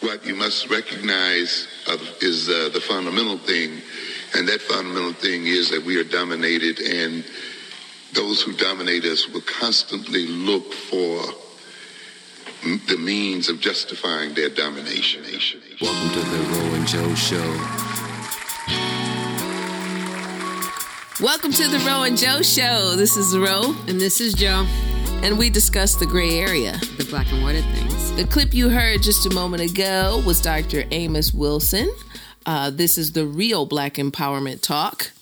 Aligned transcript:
what 0.00 0.24
you 0.24 0.34
must 0.34 0.70
recognize 0.70 1.68
of, 1.88 2.00
is 2.22 2.48
uh, 2.48 2.70
the 2.72 2.80
fundamental 2.80 3.38
thing, 3.38 3.80
and 4.34 4.48
that 4.48 4.60
fundamental 4.62 5.12
thing 5.12 5.46
is 5.46 5.70
that 5.70 5.82
we 5.84 5.98
are 6.00 6.04
dominated, 6.04 6.80
and 6.80 7.24
those 8.14 8.42
who 8.42 8.52
dominate 8.54 9.04
us 9.04 9.28
will 9.28 9.42
constantly 9.42 10.26
look 10.26 10.72
for 10.72 11.22
m- 12.64 12.80
the 12.88 12.96
means 12.96 13.48
of 13.48 13.60
justifying 13.60 14.34
their 14.34 14.48
domination. 14.48 15.22
Welcome 15.80 16.10
to 16.10 16.20
the 16.30 16.38
Ro 16.48 16.74
and 16.74 16.88
Joe 16.88 17.14
Show. 17.14 17.56
Welcome 21.22 21.52
to 21.52 21.68
the 21.68 21.78
Ro 21.86 22.04
and 22.04 22.16
Joe 22.16 22.40
Show. 22.40 22.96
This 22.96 23.16
is 23.16 23.36
Ro, 23.36 23.74
And 23.86 24.00
this 24.00 24.20
is 24.22 24.32
Joe, 24.32 24.66
and 25.22 25.38
we 25.38 25.50
discuss 25.50 25.94
the 25.94 26.06
gray 26.06 26.38
area. 26.38 26.72
the 26.96 27.06
black 27.10 27.30
and 27.30 27.42
white 27.42 27.62
things. 27.62 28.12
The 28.16 28.24
clip 28.24 28.54
you 28.54 28.70
heard 28.70 29.02
just 29.02 29.26
a 29.26 29.34
moment 29.34 29.62
ago 29.70 30.22
was 30.24 30.40
Dr. 30.40 30.84
Amos 30.90 31.34
Wilson. 31.34 31.90
Uh, 32.46 32.70
this 32.70 32.96
is 32.96 33.12
the 33.12 33.26
real 33.26 33.66
Black 33.66 33.94
Empowerment 33.94 34.62
Talk. 34.62 35.12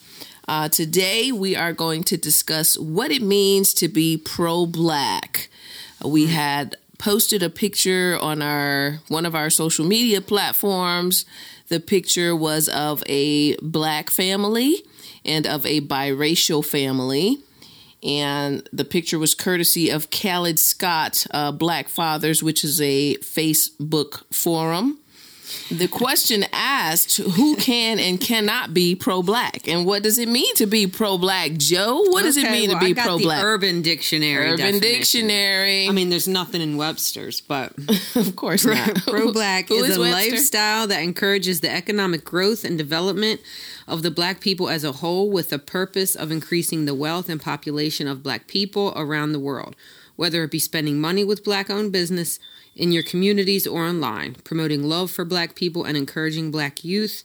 Uh, 0.47 0.69
today, 0.69 1.31
we 1.31 1.55
are 1.55 1.73
going 1.73 2.03
to 2.05 2.17
discuss 2.17 2.77
what 2.77 3.11
it 3.11 3.21
means 3.21 3.73
to 3.75 3.87
be 3.87 4.17
pro 4.17 4.65
Black. 4.65 5.49
We 6.03 6.27
had 6.27 6.77
posted 6.97 7.43
a 7.43 7.49
picture 7.49 8.17
on 8.21 8.41
our 8.41 8.99
one 9.09 9.25
of 9.25 9.35
our 9.35 9.49
social 9.49 9.85
media 9.85 10.21
platforms. 10.21 11.25
The 11.67 11.79
picture 11.79 12.35
was 12.35 12.69
of 12.69 13.03
a 13.07 13.55
black 13.57 14.09
family 14.09 14.83
and 15.25 15.45
of 15.45 15.65
a 15.65 15.81
biracial 15.81 16.65
family 16.65 17.39
and 18.03 18.67
the 18.71 18.85
picture 18.85 19.19
was 19.19 19.35
courtesy 19.35 19.89
of 19.89 20.09
Khaled 20.09 20.59
Scott, 20.59 21.25
uh, 21.31 21.51
Black 21.51 21.89
Fathers, 21.89 22.41
which 22.41 22.63
is 22.63 22.79
a 22.79 23.15
Facebook 23.17 24.23
forum. 24.33 24.98
The 25.71 25.87
question 25.87 26.45
asked 26.51 27.17
who 27.17 27.55
can 27.55 27.99
and 27.99 28.19
cannot 28.19 28.73
be 28.73 28.95
pro 28.95 29.21
black, 29.21 29.67
and 29.67 29.85
what 29.85 30.03
does 30.03 30.17
it 30.17 30.27
mean 30.29 30.53
to 30.55 30.65
be 30.65 30.87
pro 30.87 31.17
black, 31.17 31.53
Joe? 31.53 32.01
What 32.09 32.23
does 32.23 32.37
it 32.37 32.49
mean 32.49 32.69
well, 32.69 32.79
to 32.79 32.85
be 32.85 32.91
I 32.91 32.93
got 32.93 33.05
pro 33.05 33.17
the 33.17 33.23
black? 33.23 33.43
Urban 33.43 33.81
Dictionary. 33.81 34.45
Urban 34.47 34.57
definition. 34.57 34.81
Dictionary. 34.81 35.87
I 35.87 35.91
mean, 35.91 36.09
there's 36.09 36.27
nothing 36.27 36.61
in 36.61 36.77
Webster's, 36.77 37.41
but 37.41 37.73
of 38.15 38.35
course 38.35 38.65
not. 38.65 38.95
pro 39.07 39.31
black 39.31 39.69
Who 39.69 39.83
is 39.83 39.97
a 39.97 39.99
Webster? 39.99 40.31
lifestyle 40.31 40.87
that 40.87 41.01
encourages 41.01 41.61
the 41.61 41.71
economic 41.71 42.23
growth 42.23 42.63
and 42.63 42.77
development 42.77 43.41
of 43.87 44.03
the 44.03 44.11
black 44.11 44.39
people 44.39 44.69
as 44.69 44.83
a 44.83 44.93
whole 44.93 45.29
with 45.29 45.49
the 45.49 45.59
purpose 45.59 46.15
of 46.15 46.31
increasing 46.31 46.85
the 46.85 46.93
wealth 46.95 47.29
and 47.29 47.41
population 47.41 48.07
of 48.07 48.23
black 48.23 48.47
people 48.47 48.93
around 48.95 49.31
the 49.31 49.39
world, 49.39 49.75
whether 50.15 50.43
it 50.43 50.51
be 50.51 50.59
spending 50.59 51.01
money 51.01 51.23
with 51.23 51.43
black 51.43 51.69
owned 51.69 51.91
business 51.91 52.39
in 52.79 52.91
your 52.91 53.03
communities 53.03 53.67
or 53.67 53.85
online, 53.85 54.35
promoting 54.43 54.83
love 54.83 55.11
for 55.11 55.25
black 55.25 55.53
people 55.53 55.83
and 55.83 55.97
encouraging 55.97 56.49
black 56.49 56.83
youth 56.83 57.23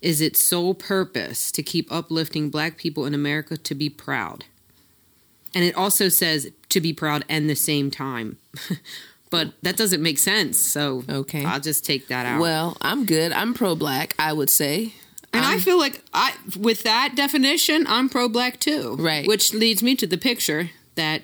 is 0.00 0.20
its 0.20 0.44
sole 0.44 0.74
purpose 0.74 1.50
to 1.52 1.62
keep 1.62 1.90
uplifting 1.90 2.50
black 2.50 2.76
people 2.76 3.04
in 3.06 3.14
America 3.14 3.56
to 3.56 3.74
be 3.74 3.88
proud. 3.88 4.44
And 5.54 5.64
it 5.64 5.74
also 5.74 6.08
says 6.08 6.50
to 6.68 6.80
be 6.80 6.92
proud 6.92 7.24
and 7.28 7.48
the 7.50 7.56
same 7.56 7.90
time. 7.90 8.38
but 9.30 9.54
that 9.62 9.76
doesn't 9.76 10.02
make 10.02 10.18
sense. 10.18 10.58
So 10.58 11.02
Okay. 11.08 11.44
I'll 11.44 11.60
just 11.60 11.84
take 11.84 12.08
that 12.08 12.26
out. 12.26 12.40
Well, 12.40 12.76
I'm 12.80 13.04
good. 13.06 13.32
I'm 13.32 13.54
pro 13.54 13.74
black, 13.74 14.14
I 14.18 14.32
would 14.32 14.50
say. 14.50 14.92
and 15.32 15.44
I 15.44 15.54
um, 15.54 15.60
feel 15.60 15.78
like 15.78 16.02
I 16.12 16.34
with 16.58 16.82
that 16.84 17.14
definition, 17.16 17.86
I'm 17.88 18.08
pro 18.08 18.28
black 18.28 18.60
too. 18.60 18.96
Right. 18.98 19.26
Which 19.26 19.52
leads 19.54 19.82
me 19.82 19.96
to 19.96 20.06
the 20.06 20.18
picture 20.18 20.70
that 20.94 21.22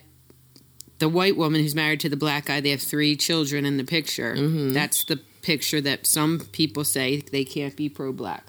the 0.98 1.08
white 1.08 1.36
woman 1.36 1.60
who's 1.60 1.74
married 1.74 2.00
to 2.00 2.08
the 2.08 2.16
black 2.16 2.46
guy, 2.46 2.60
they 2.60 2.70
have 2.70 2.82
three 2.82 3.16
children 3.16 3.64
in 3.64 3.76
the 3.76 3.84
picture. 3.84 4.34
Mm-hmm. 4.34 4.72
That's 4.72 5.04
the 5.04 5.20
picture 5.42 5.80
that 5.80 6.06
some 6.06 6.40
people 6.52 6.84
say 6.84 7.20
they 7.20 7.44
can't 7.44 7.76
be 7.76 7.88
pro 7.88 8.12
black. 8.12 8.44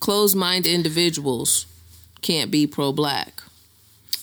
Closed 0.00 0.36
minded 0.36 0.72
individuals 0.72 1.66
can't 2.22 2.50
be 2.50 2.66
pro 2.66 2.92
black. 2.92 3.42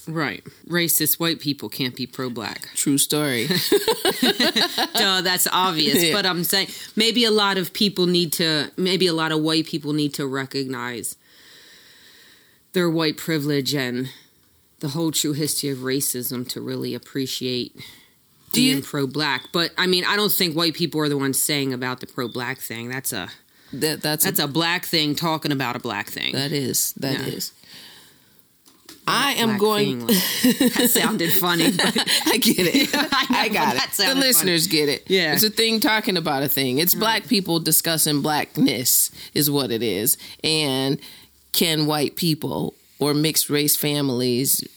Right. 0.07 0.43
Racist 0.67 1.19
white 1.19 1.39
people 1.39 1.69
can't 1.69 1.95
be 1.95 2.07
pro 2.07 2.29
black. 2.29 2.69
True 2.73 2.97
story. 2.97 3.47
Duh, 4.21 5.21
that's 5.21 5.47
obvious. 5.51 6.03
Yeah. 6.03 6.13
But 6.13 6.25
I'm 6.25 6.43
saying 6.43 6.69
maybe 6.95 7.25
a 7.25 7.31
lot 7.31 7.57
of 7.57 7.73
people 7.73 8.07
need 8.07 8.33
to, 8.33 8.71
maybe 8.75 9.05
a 9.05 9.13
lot 9.13 9.31
of 9.31 9.41
white 9.41 9.67
people 9.67 9.93
need 9.93 10.15
to 10.15 10.25
recognize 10.25 11.15
their 12.73 12.89
white 12.89 13.17
privilege 13.17 13.75
and 13.75 14.09
the 14.79 14.89
whole 14.89 15.11
true 15.11 15.33
history 15.33 15.69
of 15.69 15.79
racism 15.79 16.47
to 16.49 16.61
really 16.61 16.93
appreciate 16.95 17.75
Do 18.51 18.61
you- 18.61 18.73
being 18.73 18.83
pro 18.83 19.07
black. 19.07 19.49
But 19.51 19.71
I 19.77 19.87
mean, 19.87 20.05
I 20.05 20.15
don't 20.15 20.31
think 20.31 20.55
white 20.55 20.73
people 20.73 21.01
are 21.01 21.09
the 21.09 21.17
ones 21.17 21.41
saying 21.41 21.73
about 21.73 21.99
the 21.99 22.07
pro 22.07 22.27
black 22.27 22.59
thing. 22.59 22.89
That's 22.89 23.13
a 23.13 23.29
that, 23.73 24.01
that's 24.01 24.25
that's 24.25 24.39
a 24.39 24.47
black 24.47 24.85
thing 24.85 25.15
talking 25.15 25.51
about 25.51 25.75
a 25.75 25.79
black 25.79 26.07
thing. 26.07 26.33
That 26.33 26.51
is. 26.51 26.93
That 26.93 27.19
is. 27.21 27.51
Yeah. 27.51 27.55
I 29.11 29.31
am 29.33 29.57
going. 29.57 30.07
thing. 30.07 30.69
that 30.75 30.89
sounded 30.91 31.33
funny. 31.33 31.71
But 31.71 31.97
I 32.27 32.37
get 32.37 32.59
it. 32.59 32.89
I 32.93 33.25
know, 33.31 33.39
I 33.39 33.47
got 33.49 33.75
it. 33.75 33.81
The 33.89 33.95
sounded 33.95 34.13
funny. 34.13 34.27
listeners 34.27 34.67
get 34.67 34.87
it. 34.87 35.09
Yeah. 35.09 35.33
It's 35.33 35.43
a 35.43 35.49
thing 35.49 35.79
talking 35.79 36.15
about 36.15 36.43
a 36.43 36.47
thing. 36.47 36.77
It's 36.77 36.93
black 36.93 37.25
people 37.27 37.59
discussing 37.59 38.21
blackness, 38.21 39.09
is 39.33 39.49
what 39.49 39.71
it 39.71 39.81
is. 39.81 40.17
And 40.43 40.99
can 41.53 41.87
white 41.87 42.15
people 42.17 42.75
or 42.99 43.13
mixed 43.13 43.49
race 43.49 43.75
families 43.75 44.67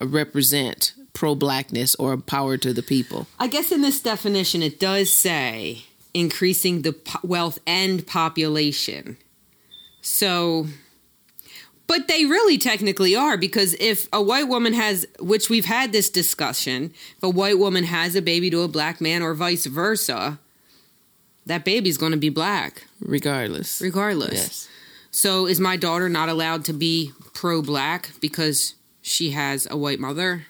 represent 0.00 0.92
pro 1.12 1.34
blackness 1.34 1.94
or 1.96 2.16
power 2.16 2.56
to 2.58 2.72
the 2.72 2.82
people? 2.82 3.26
I 3.38 3.46
guess 3.48 3.72
in 3.72 3.82
this 3.82 4.00
definition, 4.00 4.62
it 4.62 4.78
does 4.80 5.14
say 5.14 5.84
increasing 6.14 6.82
the 6.82 6.92
po- 6.92 7.20
wealth 7.22 7.58
and 7.66 8.06
population. 8.06 9.16
So, 10.02 10.66
but 11.86 12.08
they 12.08 12.24
really 12.24 12.58
technically 12.58 13.14
are 13.14 13.36
because 13.36 13.74
if 13.80 14.08
a 14.12 14.22
white 14.22 14.48
woman 14.48 14.72
has, 14.72 15.06
which 15.20 15.48
we've 15.48 15.64
had 15.64 15.92
this 15.92 16.10
discussion, 16.10 16.92
if 17.16 17.22
a 17.22 17.28
white 17.30 17.58
woman 17.58 17.84
has 17.84 18.14
a 18.16 18.22
baby 18.22 18.50
to 18.50 18.62
a 18.62 18.68
black 18.68 19.00
man 19.00 19.22
or 19.22 19.34
vice 19.34 19.66
versa, 19.66 20.38
that 21.46 21.64
baby's 21.64 21.98
going 21.98 22.12
to 22.12 22.18
be 22.18 22.28
black 22.30 22.84
Regardless. 23.00 23.80
regardless. 23.80 24.32
Yes. 24.32 24.68
So, 25.14 25.46
is 25.46 25.60
my 25.60 25.76
daughter 25.76 26.08
not 26.08 26.28
allowed 26.30 26.64
to 26.66 26.72
be 26.72 27.12
pro 27.34 27.60
black 27.62 28.10
because 28.20 28.74
she 29.02 29.30
has 29.32 29.68
a 29.70 29.76
white 29.76 30.00
mother? 30.00 30.46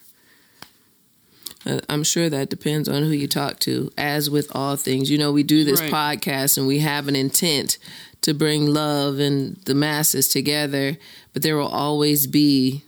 Uh, 1.66 1.80
I'm 1.88 2.04
sure 2.04 2.28
that 2.30 2.48
depends 2.48 2.88
on 2.88 3.02
who 3.02 3.10
you 3.10 3.26
talk 3.28 3.58
to, 3.60 3.92
as 3.98 4.30
with 4.30 4.50
all 4.54 4.76
things. 4.76 5.10
You 5.10 5.18
know, 5.18 5.32
we 5.32 5.42
do 5.42 5.64
this 5.64 5.80
Right. 5.80 5.92
podcast 5.92 6.58
and 6.58 6.66
we 6.66 6.78
have 6.80 7.08
an 7.08 7.16
intent 7.16 7.78
to 8.22 8.34
bring 8.34 8.66
love 8.66 9.18
and 9.18 9.56
the 9.64 9.74
masses 9.74 10.28
together, 10.28 10.96
but 11.32 11.42
there 11.42 11.56
will 11.56 11.66
always 11.68 12.26
be, 12.28 12.82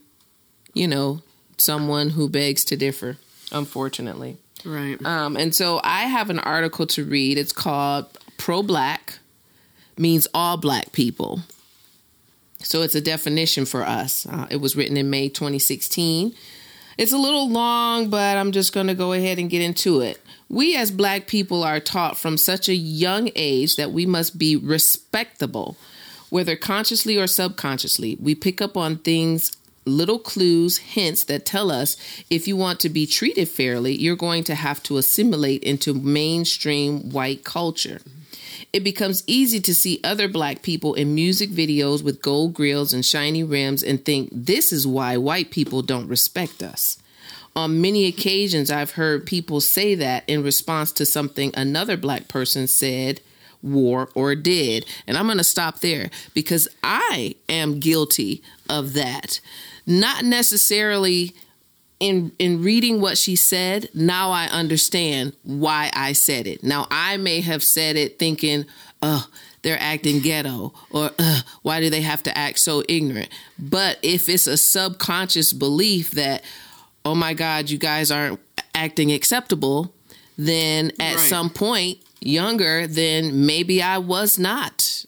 you 0.75 0.87
know, 0.89 1.23
someone 1.59 2.11
who 2.11 2.29
begs 2.29 2.65
to 2.67 2.77
differ, 2.77 3.17
unfortunately. 3.53 4.37
Right. 4.65 5.05
Um, 5.05 5.37
and 5.37 5.53
so 5.55 5.81
I 5.83 6.03
have 6.05 6.31
an 6.31 6.39
article 6.39 6.87
to 6.89 7.05
read. 7.05 7.37
It's 7.37 7.53
called 7.53 8.07
Pro 8.39 8.63
Black 8.63 9.19
Means 9.99 10.27
All 10.35 10.57
Black 10.57 10.93
People. 10.93 11.41
So 12.65 12.83
it's 12.83 12.95
a 12.95 13.01
definition 13.01 13.67
for 13.67 13.83
us. 13.83 14.27
Uh, 14.27 14.47
it 14.51 14.57
was 14.57 14.75
written 14.75 14.97
in 14.97 15.11
May 15.11 15.29
2016. 15.29 16.35
It's 16.97 17.13
a 17.13 17.19
little 17.19 17.49
long, 17.49 18.09
but 18.09 18.37
I'm 18.37 18.53
just 18.53 18.73
going 18.73 18.87
to 18.87 18.95
go 18.95 19.13
ahead 19.13 19.39
and 19.39 19.51
get 19.51 19.63
into 19.63 20.01
it. 20.01 20.21
We 20.49 20.77
as 20.77 20.91
black 20.91 21.27
people 21.27 21.65
are 21.65 21.81
taught 21.81 22.17
from 22.17 22.37
such 22.37 22.69
a 22.69 22.75
young 22.75 23.31
age 23.35 23.77
that 23.77 23.93
we 23.93 24.07
must 24.07 24.39
be 24.39 24.57
respectable, 24.57 25.77
whether 26.31 26.57
consciously 26.57 27.17
or 27.19 27.27
subconsciously. 27.27 28.17
We 28.21 28.35
pick 28.35 28.63
up 28.63 28.77
on 28.77 28.99
things, 28.99 29.57
little 29.85 30.19
clues, 30.19 30.79
hints 30.79 31.25
that 31.25 31.45
tell 31.45 31.73
us 31.73 31.97
if 32.31 32.47
you 32.47 32.57
want 32.57 32.79
to 32.81 32.89
be 32.89 33.07
treated 33.07 33.49
fairly, 33.49 33.97
you're 33.97 34.17
going 34.17 34.45
to 34.45 34.55
have 34.55 34.83
to 34.85 34.97
assimilate 34.97 35.65
into 35.65 35.95
mainstream 35.95 37.11
white 37.11 37.45
culture 37.45 38.01
it 38.75 38.83
becomes 38.83 39.23
easy 39.29 39.61
to 39.61 39.73
see 39.73 40.01
other 40.03 40.27
black 40.27 40.61
people 40.61 40.95
in 40.95 41.15
music 41.15 41.49
videos 41.49 42.03
with 42.03 42.21
gold 42.21 42.53
grills 42.55 42.93
and 42.93 43.07
shiny 43.07 43.45
rims 43.45 43.85
and 43.85 44.05
think 44.05 44.29
this 44.33 44.73
is 44.73 44.85
why 44.85 45.17
white 45.17 45.53
people 45.53 45.81
don't 45.81 46.09
respect 46.09 46.61
us. 46.61 46.99
On 47.55 47.81
many 47.81 48.07
occasions, 48.07 48.73
I've 48.73 48.91
heard 48.91 49.27
people 49.27 49.61
say 49.61 49.95
that 49.95 50.25
in 50.27 50.43
response 50.43 50.91
to 50.95 51.07
something 51.07 51.53
another 51.55 51.97
black 51.97 52.27
person 52.27 52.67
said, 52.67 53.21
wore, 53.63 54.09
or 54.13 54.35
did. 54.35 54.85
And 55.07 55.17
I'm 55.17 55.27
going 55.27 55.39
to 55.39 55.45
stop 55.45 55.79
there 55.79 56.11
because 56.35 56.67
I 56.83 57.37
am 57.49 57.79
guilty 57.79 58.43
of 58.69 58.95
that. 58.95 59.39
Not 59.87 60.25
necessarily 60.25 61.33
in 62.01 62.33
in 62.39 62.63
reading 62.63 63.01
what 63.01 63.17
she 63.19 63.37
said, 63.37 63.89
now 63.95 64.31
I 64.31 64.47
understand 64.47 65.35
why 65.43 65.91
I 65.95 66.13
said 66.13 66.47
it. 66.47 66.63
Now 66.63 66.87
I 66.91 67.17
may 67.17 67.41
have 67.41 67.63
said 67.63 67.97
it 67.97 68.19
thinking, 68.19 68.67
"Oh, 69.01 69.27
they're 69.63 69.81
acting 69.81 70.21
ghetto," 70.21 70.73
or 70.91 71.11
uh, 71.19 71.41
"Why 71.63 71.81
do 71.81 71.91
they 71.91 72.03
have 72.03 72.23
to 72.25 72.37
act 72.37 72.59
so 72.59 72.83
ignorant?" 72.89 73.29
But 73.59 73.99
if 74.03 74.29
it's 74.29 74.47
a 74.47 74.57
subconscious 74.57 75.53
belief 75.53 76.11
that, 76.13 76.43
"Oh 77.05 77.15
my 77.15 77.33
God, 77.35 77.71
you 77.71 77.79
guys 77.79 78.11
aren't 78.11 78.41
acting 78.75 79.13
acceptable," 79.13 79.95
then 80.37 80.91
at 80.99 81.17
Right. 81.17 81.29
some 81.31 81.49
point 81.51 81.99
younger, 82.21 82.87
then 82.87 83.47
maybe 83.47 83.81
I 83.83 83.99
was 83.99 84.39
not 84.39 85.05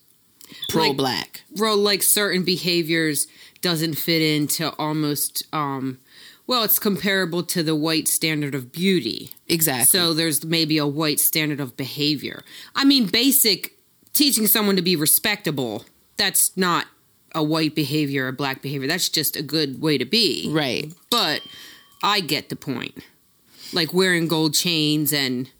pro 0.68 0.92
black. 0.92 1.42
bro 1.54 1.74
like 1.74 2.02
certain 2.02 2.42
behaviors 2.44 3.26
doesn't 3.62 3.94
fit 3.94 4.22
into 4.22 4.70
almost 4.78 5.42
um 5.52 5.98
well 6.46 6.62
it's 6.62 6.78
comparable 6.78 7.42
to 7.42 7.62
the 7.62 7.74
white 7.76 8.08
standard 8.08 8.54
of 8.54 8.72
beauty. 8.72 9.30
Exactly. 9.48 9.86
so 9.86 10.12
there's 10.14 10.44
maybe 10.44 10.78
a 10.78 10.86
white 10.86 11.20
standard 11.20 11.60
of 11.60 11.76
behavior. 11.76 12.44
I 12.74 12.84
mean 12.84 13.06
basic 13.06 13.78
teaching 14.12 14.46
someone 14.46 14.76
to 14.76 14.82
be 14.82 14.96
respectable 14.96 15.84
that's 16.16 16.56
not 16.56 16.86
a 17.34 17.42
white 17.42 17.74
behavior 17.74 18.26
or 18.26 18.32
black 18.32 18.62
behavior. 18.62 18.88
That's 18.88 19.10
just 19.10 19.36
a 19.36 19.42
good 19.42 19.80
way 19.82 19.98
to 19.98 20.04
be. 20.06 20.48
Right. 20.50 20.92
but 21.10 21.42
i 22.02 22.20
get 22.20 22.48
the 22.48 22.56
point. 22.56 22.98
Like 23.72 23.92
wearing 23.92 24.28
gold 24.28 24.54
chains 24.54 25.12
and 25.12 25.50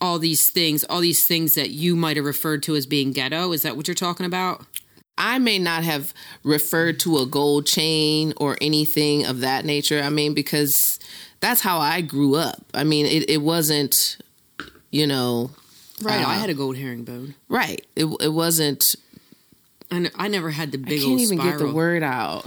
all 0.00 0.18
these 0.18 0.50
things 0.50 0.84
all 0.84 1.00
these 1.00 1.26
things 1.26 1.54
that 1.54 1.70
you 1.70 1.96
might 1.96 2.16
have 2.16 2.26
referred 2.26 2.62
to 2.64 2.76
as 2.76 2.84
being 2.86 3.12
ghetto. 3.12 3.52
Is 3.52 3.62
that 3.62 3.76
what 3.76 3.88
you're 3.88 3.94
talking 3.94 4.26
about 4.26 4.66
I 5.18 5.38
may 5.38 5.58
not 5.58 5.82
have 5.84 6.12
referred 6.42 7.00
to 7.00 7.18
a 7.18 7.26
gold 7.26 7.66
chain 7.66 8.32
or 8.36 8.56
anything 8.60 9.24
of 9.26 9.40
that 9.40 9.64
nature. 9.64 10.00
I 10.02 10.10
mean, 10.10 10.34
because 10.34 10.98
that's 11.40 11.60
how 11.60 11.78
I 11.78 12.00
grew 12.02 12.34
up. 12.36 12.62
I 12.74 12.84
mean, 12.84 13.06
it, 13.06 13.30
it 13.30 13.42
wasn't, 13.42 14.18
you 14.90 15.06
know, 15.06 15.50
Right, 16.02 16.20
I 16.20 16.36
Uh, 16.36 16.38
had 16.40 16.50
a 16.50 16.54
gold 16.54 16.76
herringbone. 16.76 17.34
right. 17.48 17.84
It, 17.96 18.04
it 18.20 18.28
wasn't, 18.32 18.94
And 19.90 20.10
I 20.16 20.28
never 20.28 20.50
had 20.50 20.72
the 20.72 20.78
big 20.78 21.00
I 21.00 21.04
can't 21.04 21.20
even 21.20 21.38
spiral. 21.38 21.58
get 21.58 21.66
the 21.66 21.72
word 21.72 22.02
out. 22.02 22.46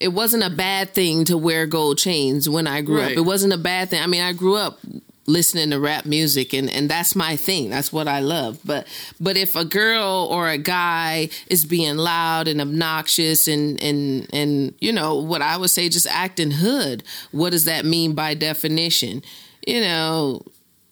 It 0.00 0.08
wasn't 0.08 0.42
a 0.42 0.50
bad 0.50 0.92
thing 0.92 1.24
to 1.26 1.38
wear 1.38 1.66
gold 1.66 1.98
chains 1.98 2.48
when 2.48 2.66
I 2.66 2.80
grew 2.80 2.98
Right. 2.98 3.12
up. 3.12 3.16
It 3.18 3.20
wasn't 3.20 3.52
a 3.52 3.58
bad 3.58 3.90
thing. 3.90 4.02
I 4.02 4.08
mean, 4.08 4.22
I 4.22 4.32
grew 4.32 4.56
up 4.56 4.80
listening 5.26 5.70
to 5.70 5.80
rap 5.80 6.04
music 6.04 6.52
and, 6.52 6.68
and 6.70 6.88
that's 6.88 7.16
my 7.16 7.36
thing. 7.36 7.70
That's 7.70 7.92
what 7.92 8.08
I 8.08 8.20
love. 8.20 8.60
But 8.64 8.86
but 9.20 9.36
if 9.36 9.56
a 9.56 9.64
girl 9.64 10.28
or 10.30 10.48
a 10.50 10.58
guy 10.58 11.30
is 11.48 11.64
being 11.64 11.96
loud 11.96 12.46
and 12.48 12.60
obnoxious 12.60 13.48
and 13.48 13.82
and 13.82 14.28
and 14.32 14.74
you 14.80 14.92
know, 14.92 15.14
what 15.16 15.42
I 15.42 15.56
would 15.56 15.70
say 15.70 15.88
just 15.88 16.06
acting 16.08 16.50
hood, 16.50 17.02
what 17.32 17.50
does 17.50 17.64
that 17.64 17.84
mean 17.84 18.14
by 18.14 18.34
definition? 18.34 19.22
You 19.66 19.80
know, 19.80 20.42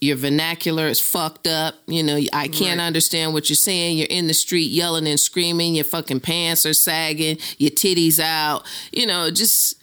your 0.01 0.17
vernacular 0.17 0.87
is 0.89 0.99
fucked 0.99 1.47
up. 1.47 1.75
You 1.87 2.03
know, 2.03 2.17
I 2.33 2.49
can't 2.49 2.79
Right. 2.79 2.87
understand 2.87 3.35
what 3.35 3.49
you're 3.51 3.57
saying. 3.57 3.99
You're 3.99 4.09
in 4.11 4.27
the 4.27 4.35
street 4.35 4.71
yelling 4.71 5.07
and 5.07 5.21
screaming. 5.21 5.75
Your 5.77 5.85
fucking 5.85 6.21
pants 6.21 6.67
are 6.67 6.73
sagging. 6.75 7.39
Your 7.59 7.71
titties 7.71 8.19
out. 8.19 8.65
You 8.93 9.07
know, 9.07 9.31
just 9.31 9.77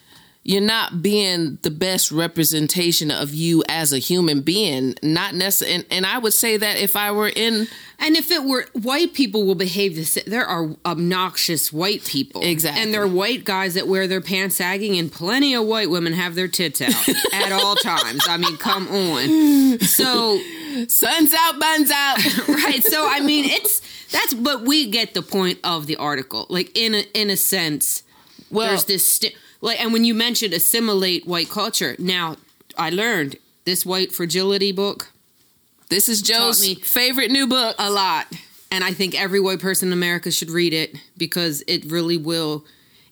you're 0.49 0.61
not 0.61 1.03
being 1.03 1.59
the 1.61 1.69
best 1.69 2.11
representation 2.11 3.11
of 3.11 3.35
you 3.35 3.63
as 3.69 3.93
a 3.93 3.99
human 3.99 4.41
being. 4.41 4.95
Not 5.03 5.35
necessarily. 5.35 5.75
And, 5.75 5.85
and 5.91 6.05
I 6.07 6.17
would 6.17 6.33
say 6.33 6.57
that 6.57 6.77
if 6.77 6.95
I 6.95 7.11
were 7.11 7.29
in 7.29 7.67
And 7.99 8.15
if 8.15 8.31
it 8.31 8.43
were 8.43 8.65
white 8.73 9.13
people 9.13 9.45
will 9.45 9.53
behave 9.53 9.95
this 9.95 10.17
there 10.25 10.47
are 10.47 10.71
obnoxious 10.87 11.71
white 11.71 12.03
people. 12.03 12.41
Exactly. 12.41 12.81
And 12.81 12.91
there 12.91 13.03
are 13.03 13.07
white 13.07 13.43
guys 13.43 13.75
that 13.75 13.87
wear 13.87 14.07
their 14.07 14.21
pants 14.21 14.55
sagging 14.55 14.97
and 14.97 15.11
plenty 15.11 15.53
of 15.53 15.67
white 15.67 15.91
women 15.91 16.13
have 16.13 16.33
their 16.33 16.47
tits 16.47 16.81
out 16.81 17.09
at 17.31 17.51
all 17.51 17.75
times. 17.75 18.23
I 18.27 18.37
mean, 18.37 18.57
come 18.57 18.87
on. 18.87 19.79
So 19.81 20.41
suns 20.87 21.31
out, 21.31 21.59
buns 21.59 21.91
out. 21.91 22.17
right. 22.47 22.83
So 22.83 23.07
I 23.07 23.19
mean, 23.19 23.45
it's 23.45 23.81
that's 24.07 24.33
but 24.33 24.63
we 24.63 24.89
get 24.89 25.13
the 25.13 25.21
point 25.21 25.59
of 25.63 25.85
the 25.85 25.97
article. 25.97 26.47
Like 26.49 26.75
in 26.75 26.95
a 26.95 27.05
in 27.13 27.29
a 27.29 27.37
sense, 27.37 28.01
well, 28.49 28.69
there's 28.69 28.85
this 28.85 29.19
like 29.61 29.81
and 29.81 29.93
when 29.93 30.05
you 30.05 30.13
mentioned 30.13 30.53
assimilate 30.53 31.27
white 31.27 31.49
culture, 31.49 31.95
now 31.99 32.37
I 32.77 32.89
learned 32.89 33.37
this 33.65 33.85
white 33.85 34.11
fragility 34.11 34.71
book 34.71 35.11
this 35.89 36.07
is 36.07 36.21
Joe's 36.21 36.71
favorite 36.83 37.31
new 37.31 37.47
book. 37.47 37.75
a 37.79 37.89
lot. 37.89 38.27
And 38.71 38.83
I 38.83 38.93
think 38.93 39.19
every 39.19 39.39
white 39.39 39.59
person 39.59 39.89
in 39.89 39.93
America 39.93 40.29
should 40.29 40.51
read 40.51 40.73
it 40.73 40.95
because 41.17 41.63
it 41.67 41.83
really 41.85 42.17
will 42.17 42.65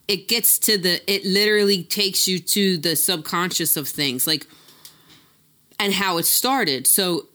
it 0.07 0.27
gets 0.29 0.57
to 0.59 0.77
the 0.77 1.01
it 1.11 1.25
literally 1.25 1.83
takes 1.83 2.27
you 2.27 2.39
to 2.39 2.77
the 2.77 2.95
subconscious 2.95 3.75
of 3.75 3.89
things 3.89 4.27
like 4.27 4.45
and 5.79 5.93
how 5.93 6.17
it 6.17 6.25
started. 6.25 6.85
So 6.85 7.27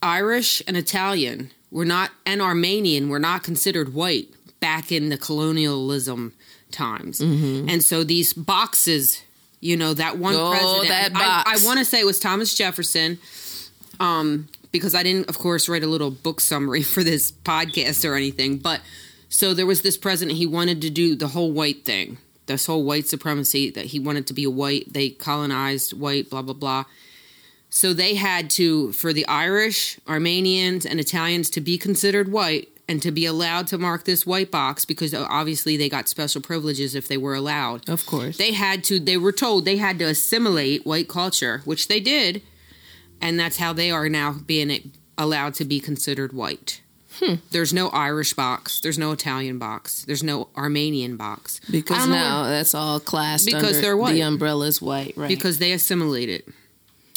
Irish 0.00 0.62
and 0.66 0.76
Italian 0.76 1.50
were 1.72 1.84
not 1.84 2.12
and 2.24 2.40
Armenian 2.40 3.08
were 3.08 3.18
not 3.18 3.42
considered 3.42 3.94
white 3.94 4.28
back 4.60 4.92
in 4.92 5.08
the 5.08 5.18
colonialism 5.18 6.32
times. 6.74 7.20
And 7.20 7.82
so 7.82 8.04
these 8.04 8.32
boxes, 8.34 9.22
you 9.60 9.76
know, 9.76 9.94
that 9.94 10.18
one 10.18 10.34
Oh, 10.36 10.50
president 10.50 10.88
that 10.88 11.12
I, 11.46 11.54
I 11.54 11.66
want 11.66 11.78
to 11.78 11.84
say 11.84 12.00
it 12.00 12.06
was 12.06 12.18
Thomas 12.18 12.54
Jefferson 12.54 13.18
um, 14.00 14.48
because 14.72 14.94
I 14.94 15.02
didn't, 15.02 15.28
of 15.28 15.38
course, 15.38 15.68
write 15.68 15.82
a 15.82 15.86
little 15.86 16.10
book 16.10 16.40
summary 16.40 16.82
for 16.94 17.02
this 17.02 17.32
podcast 17.32 18.08
or 18.08 18.14
anything. 18.14 18.58
But 18.58 18.80
so 19.28 19.54
there 19.54 19.66
was 19.66 19.82
this 19.82 19.96
president, 19.96 20.36
he 20.38 20.46
wanted 20.46 20.82
to 20.82 20.90
do 20.90 21.14
the 21.16 21.28
whole 21.28 21.50
white 21.52 21.84
thing, 21.84 22.18
this 22.46 22.66
whole 22.66 22.84
white 22.84 23.06
supremacy, 23.06 23.70
that 23.70 23.86
he 23.86 23.98
wanted 23.98 24.26
to 24.28 24.34
be 24.34 24.44
a 24.44 24.50
white, 24.50 24.92
they 24.92 25.10
colonized 25.10 25.92
white, 25.98 26.28
blah, 26.30 26.42
blah, 26.42 26.54
blah. 26.54 26.84
So 27.70 27.92
they 27.92 28.14
had 28.14 28.50
to, 28.50 28.92
for 28.92 29.12
the 29.12 29.26
Irish, 29.26 29.98
Armenians, 30.06 30.86
and 30.86 31.00
Italians 31.00 31.50
to 31.50 31.60
be 31.60 31.76
considered 31.78 32.30
white 32.30 32.68
and 32.88 33.00
to 33.02 33.10
be 33.10 33.24
allowed 33.24 33.66
to 33.68 33.78
mark 33.78 34.04
this 34.04 34.26
white 34.26 34.50
box 34.50 34.84
because 34.84 35.14
obviously 35.14 35.76
they 35.76 35.88
got 35.88 36.08
special 36.08 36.40
privileges 36.42 36.94
if 36.94 37.08
they 37.08 37.16
were 37.16 37.34
allowed 37.34 37.88
Of 37.88 38.04
course. 38.06 38.36
they 38.36 38.52
had 38.52 38.84
to 38.84 39.00
they 39.00 39.16
were 39.16 39.32
told 39.32 39.64
they 39.64 39.76
had 39.78 39.98
to 40.00 40.04
assimilate 40.04 40.84
white 40.84 41.08
culture 41.08 41.62
which 41.64 41.88
they 41.88 42.00
did 42.00 42.42
and 43.20 43.38
that's 43.40 43.56
how 43.56 43.72
they 43.72 43.90
are 43.90 44.08
now 44.08 44.32
being 44.46 44.92
allowed 45.16 45.54
to 45.54 45.64
be 45.64 45.80
considered 45.80 46.32
white 46.32 46.80
there's 47.52 47.72
no 47.72 47.88
irish 47.90 48.34
box 48.34 48.80
there's 48.80 48.98
no 48.98 49.12
italian 49.12 49.56
box 49.58 50.04
there's 50.04 50.22
no 50.24 50.48
armenian 50.56 51.16
box 51.16 51.60
because 51.70 52.06
know 52.08 52.12
now 52.12 52.42
that's 52.48 52.74
all 52.74 52.98
classed 53.00 53.46
Because 53.46 53.68
under 53.76 53.80
they're 53.80 53.96
white. 53.96 54.12
the 54.14 54.20
umbrella 54.22 54.66
is 54.66 54.82
white, 54.82 55.14
right? 55.16 55.28
because 55.28 55.58
they 55.58 55.72
assimilated 55.72 56.42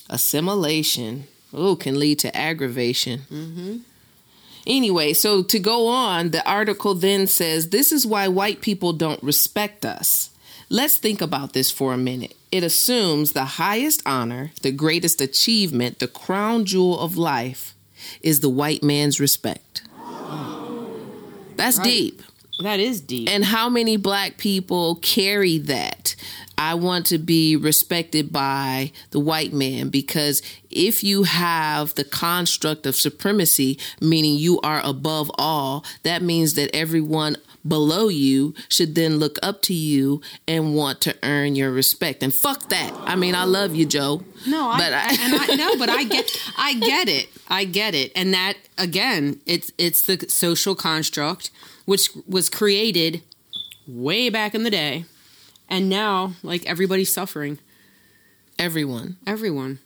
assimilation 0.10 1.26
oh 1.54 1.76
can 1.76 2.00
lead 2.00 2.20
to 2.20 2.36
aggravation 2.38 3.22
mm-hmm. 3.32 3.78
Anyway 4.68 5.14
so 5.14 5.42
to 5.42 5.58
go 5.60 5.88
on 5.88 6.30
the 6.32 6.48
article 6.48 6.94
then 6.94 7.26
says 7.28 7.70
this 7.70 7.92
is 7.92 8.06
why 8.06 8.28
white 8.28 8.62
people 8.62 8.94
don't 8.94 9.22
respect 9.24 9.86
us. 9.86 10.30
Let's 10.70 10.98
think 10.98 11.22
about 11.22 11.54
this 11.54 11.72
for 11.72 11.94
a 11.94 11.98
minute. 11.98 12.36
It 12.52 12.62
assumes 12.64 13.32
the 13.32 13.46
highest 13.46 14.02
honor 14.06 14.52
the 14.62 14.72
greatest 14.72 15.22
achievement 15.22 16.00
the 16.00 16.08
crown 16.08 16.66
jewel 16.66 17.00
of 17.00 17.18
life 17.18 17.74
is 18.22 18.42
the 18.42 18.50
white 18.50 18.84
man's 18.84 19.20
respect. 19.20 19.82
That's 21.56 21.78
Right. 21.78 21.84
deep. 21.86 22.22
That 22.62 22.80
is 22.80 23.02
deep. 23.02 23.30
And 23.30 23.46
how 23.46 23.70
many 23.70 23.98
black 23.98 24.38
people 24.38 24.96
carry 24.96 25.58
that? 25.60 26.16
I 26.58 26.74
want 26.74 27.06
to 27.08 27.18
be 27.18 27.56
respected 27.56 28.32
by 28.32 28.92
the 29.12 29.20
white 29.20 29.54
man 29.54 29.90
because 29.90 30.42
if 30.70 31.04
you 31.04 31.24
have 31.24 31.96
the 31.96 32.04
construct 32.04 32.86
of 32.86 32.96
supremacy, 32.96 33.78
meaning 34.02 34.36
you 34.36 34.60
are 34.62 34.82
above 34.84 35.32
all, 35.38 35.86
that 36.04 36.22
means 36.22 36.56
that 36.56 36.76
everyone 36.76 37.38
below 37.68 38.08
you 38.08 38.54
should 38.70 38.96
then 38.96 39.18
look 39.18 39.38
up 39.44 39.62
to 39.62 39.74
you 39.74 40.22
and 40.48 40.76
want 40.76 41.02
to 41.02 41.16
earn 41.24 41.56
your 41.56 41.72
respect. 41.72 42.24
And 42.24 42.34
fuck 42.34 42.70
that. 42.70 42.92
I 43.02 43.16
mean, 43.16 43.36
I 43.36 43.44
love 43.44 43.76
you, 43.76 43.86
Joe. 43.86 44.24
No, 44.48 44.70
I, 44.70 44.78
but 44.78 44.94
I, 44.94 45.08
and 45.20 45.36
I 45.36 45.56
no, 45.56 45.78
but 45.80 45.90
I 45.90 46.04
get, 46.04 46.52
I 46.58 46.74
get 46.76 47.10
it, 47.10 47.30
I 47.48 47.66
get 47.66 47.94
it, 47.94 48.12
and 48.16 48.34
that 48.34 48.56
again, 48.78 49.42
it's 49.46 49.72
it's 49.78 50.04
the 50.04 50.30
social 50.30 50.76
construct 50.76 51.52
which 51.86 52.10
was 52.28 52.50
created 52.50 53.22
way 53.88 54.30
back 54.30 54.54
in 54.54 54.64
the 54.64 54.70
day, 54.70 55.06
and 55.70 55.90
now 55.90 56.34
like 56.44 56.66
everybody's 56.66 57.14
suffering. 57.14 57.60
everyone. 58.60 59.18
Everyone. 59.26 59.80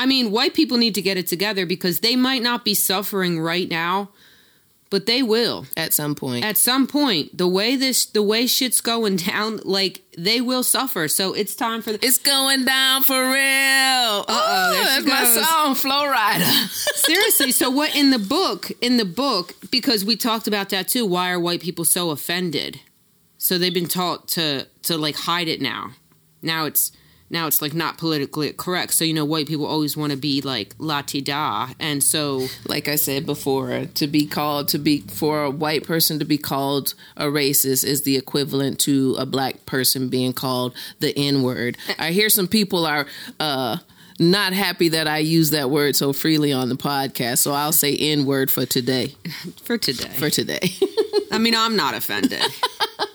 I 0.00 0.06
mean, 0.06 0.30
white 0.30 0.54
people 0.54 0.76
need 0.78 0.94
to 0.94 1.02
get 1.02 1.16
it 1.16 1.26
together 1.26 1.66
because 1.66 2.00
they 2.00 2.14
might 2.14 2.42
not 2.42 2.64
be 2.64 2.72
suffering 2.74 3.40
right 3.40 3.68
now, 3.68 4.10
but 4.90 5.06
they 5.06 5.22
will 5.24 5.66
At 5.76 5.92
some 5.92 6.14
point. 6.14 6.44
at 6.44 6.56
some 6.56 6.86
point. 6.86 7.36
The 7.36 7.48
way 7.48 7.74
this, 7.74 8.06
the 8.06 8.22
way 8.22 8.46
shit's 8.46 8.80
going 8.80 9.16
down, 9.32 9.58
like 9.64 10.00
they 10.16 10.40
will 10.40 10.62
suffer. 10.62 11.08
So 11.08 11.32
it's 11.34 11.56
time 11.56 11.82
for. 11.82 11.90
it's 12.00 12.18
going 12.20 12.64
down 12.64 13.02
for 13.02 13.20
real. 13.20 14.24
Uh-oh, 14.28 14.72
that's 14.72 15.04
she 15.04 15.10
my 15.10 15.24
song, 15.24 15.74
Flo 15.74 16.04
Rida. 16.06 16.44
Seriously, 17.06 17.50
so 17.50 17.68
what 17.68 17.94
in 17.96 18.10
the 18.10 18.18
book, 18.20 18.70
in 18.80 18.98
the 18.98 19.04
book, 19.04 19.56
because 19.72 20.04
we 20.04 20.14
talked 20.16 20.46
about 20.46 20.68
that 20.70 20.86
too, 20.88 21.04
why 21.04 21.32
are 21.32 21.40
white 21.40 21.60
people 21.60 21.84
so 21.84 22.10
offended? 22.10 22.80
So 23.38 23.56
they've 23.56 23.72
been 23.72 23.88
taught 23.88 24.28
to 24.28 24.66
to 24.82 24.98
like 24.98 25.16
hide 25.16 25.48
it 25.48 25.60
now. 25.60 25.92
Now 26.42 26.66
it's 26.66 26.92
now 27.30 27.46
it's 27.46 27.60
like 27.60 27.74
not 27.74 27.98
politically 27.98 28.52
correct. 28.52 28.94
So 28.94 29.04
you 29.04 29.14
know 29.14 29.24
white 29.24 29.46
people 29.46 29.66
always 29.66 29.96
want 29.96 30.12
to 30.12 30.18
be 30.18 30.40
like 30.40 30.74
la 30.78 31.02
ti 31.02 31.20
da 31.20 31.68
and 31.78 32.02
so 32.02 32.46
like 32.66 32.88
I 32.88 32.96
said 32.96 33.26
before, 33.26 33.86
to 33.86 34.06
be 34.06 34.26
called 34.26 34.68
to 34.68 34.78
be 34.78 35.00
for 35.02 35.44
a 35.44 35.50
white 35.50 35.84
person 35.84 36.18
to 36.18 36.24
be 36.24 36.38
called 36.38 36.94
a 37.16 37.26
racist 37.26 37.84
is 37.84 38.02
the 38.02 38.16
equivalent 38.16 38.80
to 38.80 39.14
a 39.18 39.26
black 39.26 39.66
person 39.66 40.08
being 40.08 40.32
called 40.32 40.74
the 41.00 41.16
N 41.16 41.42
word. 41.42 41.76
I 41.98 42.10
hear 42.10 42.28
some 42.28 42.48
people 42.48 42.86
are 42.86 43.06
uh 43.38 43.78
not 44.20 44.52
happy 44.52 44.88
that 44.88 45.06
I 45.06 45.18
use 45.18 45.50
that 45.50 45.70
word 45.70 45.94
so 45.94 46.12
freely 46.12 46.52
on 46.52 46.68
the 46.68 46.74
podcast. 46.74 47.38
So 47.38 47.52
I'll 47.52 47.72
say 47.72 47.94
N 47.94 48.26
word 48.26 48.50
for 48.56 48.66
today. 48.66 49.14
For 49.62 49.78
today. 49.78 50.08
For 50.16 50.28
today. 50.40 50.72
I 51.30 51.38
mean, 51.38 51.54
I'm 51.54 51.76
not 51.76 51.94
offended. 51.94 52.42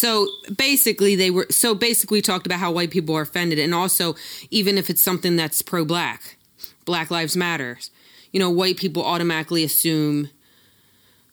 so 0.00 0.28
basically, 0.56 1.14
they 1.14 1.30
were 1.30 1.46
so 1.50 1.74
basically 1.74 2.16
we 2.16 2.22
talked 2.22 2.46
about 2.46 2.58
how 2.58 2.72
white 2.72 2.90
people 2.90 3.14
are 3.14 3.20
offended, 3.20 3.58
and 3.58 3.74
also 3.74 4.16
even 4.50 4.78
if 4.78 4.88
it's 4.88 5.02
something 5.02 5.36
that's 5.36 5.60
pro-black, 5.60 6.38
Black 6.86 7.10
Lives 7.10 7.36
Matter, 7.36 7.78
you 8.32 8.40
know, 8.40 8.48
white 8.48 8.78
people 8.78 9.04
automatically 9.04 9.62
assume 9.62 10.30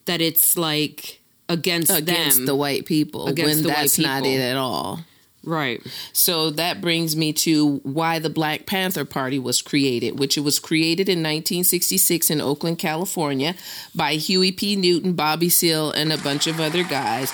that 0.03 0.19
it's 0.19 0.57
like 0.57 1.21
against, 1.47 1.91
against 1.91 2.39
them, 2.39 2.45
the 2.45 2.55
white 2.55 2.85
people 2.85 3.27
Against 3.27 3.55
when 3.55 3.63
the 3.63 3.69
white 3.69 3.75
that's 3.83 3.99
not 3.99 4.25
it 4.25 4.41
at 4.41 4.57
all. 4.57 4.99
Right? 5.47 5.81
So 6.13 6.49
that 6.51 6.81
brings 6.81 7.15
me 7.15 7.33
to 7.33 7.77
why 7.77 8.19
the 8.19 8.29
Black 8.29 8.65
Panther 8.65 9.05
Party 9.05 9.39
was 9.39 9.61
created, 9.61 10.19
which 10.19 10.37
it 10.37 10.41
was 10.41 10.59
created 10.59 11.07
in 11.07 11.19
1966 11.19 12.29
in 12.29 12.41
Oakland, 12.41 12.77
California 12.77 13.55
by 13.95 14.13
Huey 14.13 14.51
P. 14.51 14.75
Newton, 14.75 15.13
Bobby 15.13 15.49
Seale, 15.49 15.91
and 15.91 16.11
a 16.11 16.17
bunch 16.17 16.47
of 16.47 16.59
other 16.59 16.83
guys. 16.83 17.33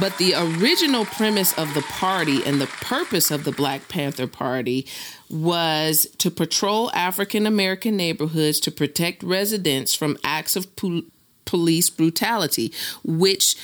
But 0.00 0.18
the 0.18 0.34
original 0.34 1.04
premise 1.04 1.56
of 1.56 1.72
the 1.74 1.82
party 1.82 2.44
and 2.44 2.60
the 2.60 2.66
purpose 2.66 3.30
of 3.30 3.44
the 3.44 3.52
Black 3.52 3.88
Panther 3.88 4.26
Party 4.26 4.86
was 5.30 6.06
to 6.18 6.30
patrol 6.30 6.90
African 6.92 7.46
American 7.46 7.96
neighborhoods 7.96 8.58
to 8.60 8.70
protect 8.70 9.22
residents 9.22 9.94
from 9.94 10.18
acts 10.24 10.56
of 10.56 10.74
pol- 10.76 11.02
police 11.44 11.90
brutality, 11.90 12.72
which 13.04 13.56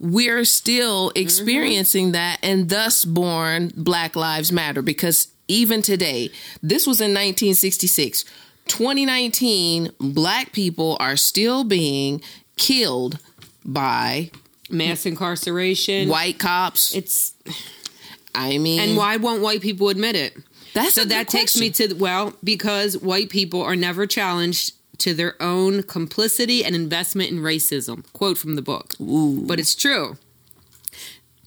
we're 0.00 0.44
still 0.44 1.10
mm-hmm. 1.10 1.22
experiencing 1.22 2.12
that 2.12 2.38
and 2.42 2.68
thus 2.68 3.04
born 3.04 3.70
Black 3.76 4.16
Lives 4.16 4.50
Matter 4.50 4.82
because 4.82 5.28
even 5.46 5.82
today, 5.82 6.30
this 6.62 6.86
was 6.86 7.00
in 7.00 7.10
1966. 7.10 8.24
2019, 8.66 9.90
black 9.98 10.52
people 10.52 10.96
are 11.00 11.16
still 11.16 11.64
being 11.64 12.22
killed 12.56 13.18
by 13.64 14.30
Mass 14.70 15.06
incarceration. 15.06 16.08
white 16.08 16.38
cops. 16.38 16.94
It's 16.94 17.34
I 18.34 18.58
mean, 18.58 18.80
and 18.80 18.96
why 18.96 19.16
won't 19.16 19.42
white 19.42 19.60
people 19.60 19.88
admit 19.88 20.14
it? 20.14 20.36
That's 20.72 20.94
so 20.94 21.04
that 21.04 21.28
takes 21.28 21.58
me 21.58 21.70
to 21.70 21.94
well 21.94 22.34
because 22.44 22.96
white 22.96 23.28
people 23.28 23.60
are 23.62 23.74
never 23.74 24.06
challenged 24.06 24.74
to 25.00 25.14
their 25.14 25.40
own 25.40 25.82
complicity 25.82 26.64
and 26.64 26.74
investment 26.74 27.30
in 27.30 27.38
racism. 27.38 28.04
Quote 28.12 28.38
from 28.38 28.54
the 28.56 28.62
book. 28.62 28.94
But 29.46 29.58
it's 29.58 29.74
true. 29.74 30.16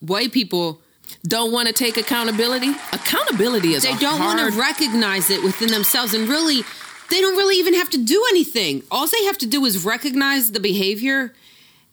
White 0.01 0.31
people 0.31 0.81
don't 1.27 1.51
want 1.51 1.67
to 1.67 1.74
take 1.74 1.98
accountability. 1.98 2.72
Accountability 2.91 3.74
is 3.74 3.83
they 3.83 3.95
don't 3.95 4.19
want 4.19 4.39
to 4.39 4.60
recognize 4.60 5.29
it 5.29 5.43
within 5.43 5.69
themselves 5.69 6.13
and 6.13 6.27
really 6.27 6.63
they 7.10 7.22
don't 7.22 7.38
really 7.38 7.57
even 7.57 7.74
have 7.75 7.89
to 7.91 8.03
do 8.03 8.25
anything. 8.29 8.83
All 8.89 9.07
they 9.07 9.24
have 9.25 9.38
to 9.39 9.48
do 9.48 9.65
is 9.65 9.86
recognize 9.86 10.51
the 10.51 10.60
behavior 10.60 11.33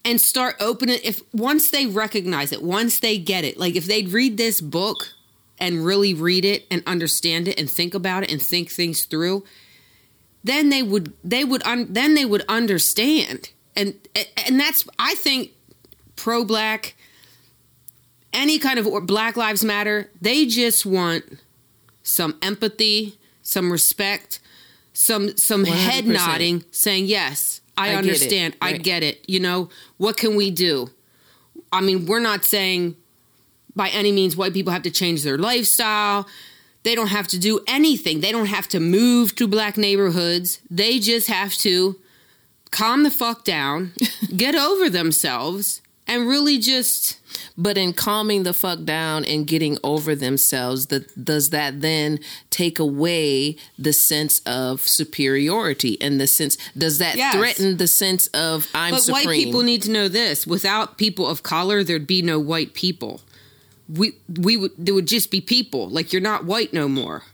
and 0.05 0.21
start 0.21 0.57
opening 0.61 0.99
if 1.05 1.23
once 1.35 1.71
they 1.71 1.87
recognize 1.87 2.53
it, 2.53 2.63
once 2.63 3.01
they 3.01 3.19
get 3.19 3.45
it. 3.45 3.59
Like 3.59 3.77
if 3.77 3.87
they'd 3.87 4.09
read 4.09 4.37
this 4.37 4.61
book 4.61 5.09
and 5.59 5.85
really 5.85 6.15
read 6.15 6.45
it 6.45 6.67
and 6.71 6.83
understand 6.87 7.49
it 7.49 7.61
and 7.61 7.71
think 7.71 7.95
about 7.95 8.23
it 8.23 8.33
and 8.33 8.41
think 8.41 8.71
things 8.71 9.05
through, 9.05 9.45
then 10.45 10.69
they 10.71 10.83
would 10.83 11.13
they 11.23 11.45
would 11.45 11.63
un, 11.65 11.87
then 11.91 12.15
they 12.15 12.25
would 12.25 12.45
understand. 12.49 13.51
And 13.77 13.95
and 14.47 14.59
that's 14.59 14.87
I 14.99 15.15
think 15.15 15.51
pro 16.17 16.45
black 16.45 16.95
any 18.33 18.59
kind 18.59 18.79
of 18.79 18.87
or 18.87 19.01
Black 19.01 19.37
Lives 19.37 19.65
Matter, 19.65 20.11
they 20.21 20.47
just 20.47 20.87
want 20.87 21.25
some 22.03 22.37
empathy, 22.43 23.19
some 23.43 23.71
respect, 23.71 24.41
some 24.93 25.37
some 25.37 25.65
head 25.65 26.05
100%. 26.05 26.13
nodding, 26.13 26.65
saying 26.71 27.07
yes, 27.07 27.61
I, 27.77 27.83
I 27.83 27.87
get 27.87 27.93
it. 27.93 27.99
understand, 27.99 28.57
I 28.61 28.73
get 28.75 29.03
it. 29.03 29.25
You 29.29 29.41
know 29.41 29.71
what 29.97 30.17
can 30.17 30.37
we 30.37 30.51
do? 30.51 30.91
I 31.73 31.81
mean, 31.81 32.07
we're 32.07 32.21
not 32.21 32.45
saying 32.45 32.97
by 33.77 33.89
any 33.89 34.13
means 34.13 34.37
white 34.37 34.53
people 34.53 34.73
have 34.73 34.83
to 34.83 34.91
change 34.91 35.23
their 35.23 35.39
lifestyle. 35.39 36.27
They 36.83 36.95
don't 36.95 37.09
have 37.09 37.29
to 37.29 37.39
do 37.39 37.61
anything. 37.67 38.21
They 38.21 38.33
don't 38.33 38.47
have 38.47 38.69
to 38.69 38.81
move 38.81 39.35
to 39.37 39.47
black 39.47 39.77
neighborhoods. 39.77 40.61
They 40.71 40.99
just 40.99 41.29
have 41.29 41.55
to 41.57 41.97
calm 42.71 43.03
the 43.03 43.11
fuck 43.11 43.45
down, 43.45 43.93
get 44.37 44.55
over 44.55 44.89
themselves, 44.89 45.83
and 46.07 46.27
really 46.27 46.59
just 46.59 47.19
But 47.57 47.77
in 47.77 47.93
calming 47.93 48.43
the 48.45 48.53
fuck 48.55 48.85
down 48.85 49.25
and 49.27 49.47
getting 49.47 49.77
over 49.85 50.15
themselves, 50.15 50.87
that 50.87 51.23
does 51.25 51.51
that 51.51 51.81
then 51.83 52.19
take 52.49 52.79
away 52.79 53.57
the 53.79 53.93
sense 53.93 54.41
of 54.47 54.81
superiority 54.89 56.01
and 56.01 56.19
the 56.21 56.27
sense 56.27 56.57
does 56.77 56.99
that 56.99 57.17
Yes. 57.17 57.35
threaten 57.37 57.77
the 57.77 57.87
sense 57.87 58.27
of 58.29 58.67
I'm 58.75 58.95
But 58.95 59.03
supreme? 59.03 59.27
white 59.27 59.35
people 59.45 59.63
need 59.63 59.83
to 59.83 59.91
know 59.91 60.09
this: 60.09 60.47
without 60.47 60.97
people 60.97 61.27
of 61.27 61.43
color, 61.43 61.85
there'd 61.85 62.07
be 62.07 62.23
no 62.23 62.39
white 62.41 62.73
people. 62.75 63.21
We 63.93 64.13
we 64.39 64.57
would 64.57 64.73
there 64.79 64.95
would 64.95 65.07
just 65.07 65.31
be 65.31 65.41
people. 65.41 65.89
Like 65.89 66.13
you're 66.13 66.23
not 66.23 66.45
white 66.45 66.73
no 66.73 66.89
more. 66.89 67.25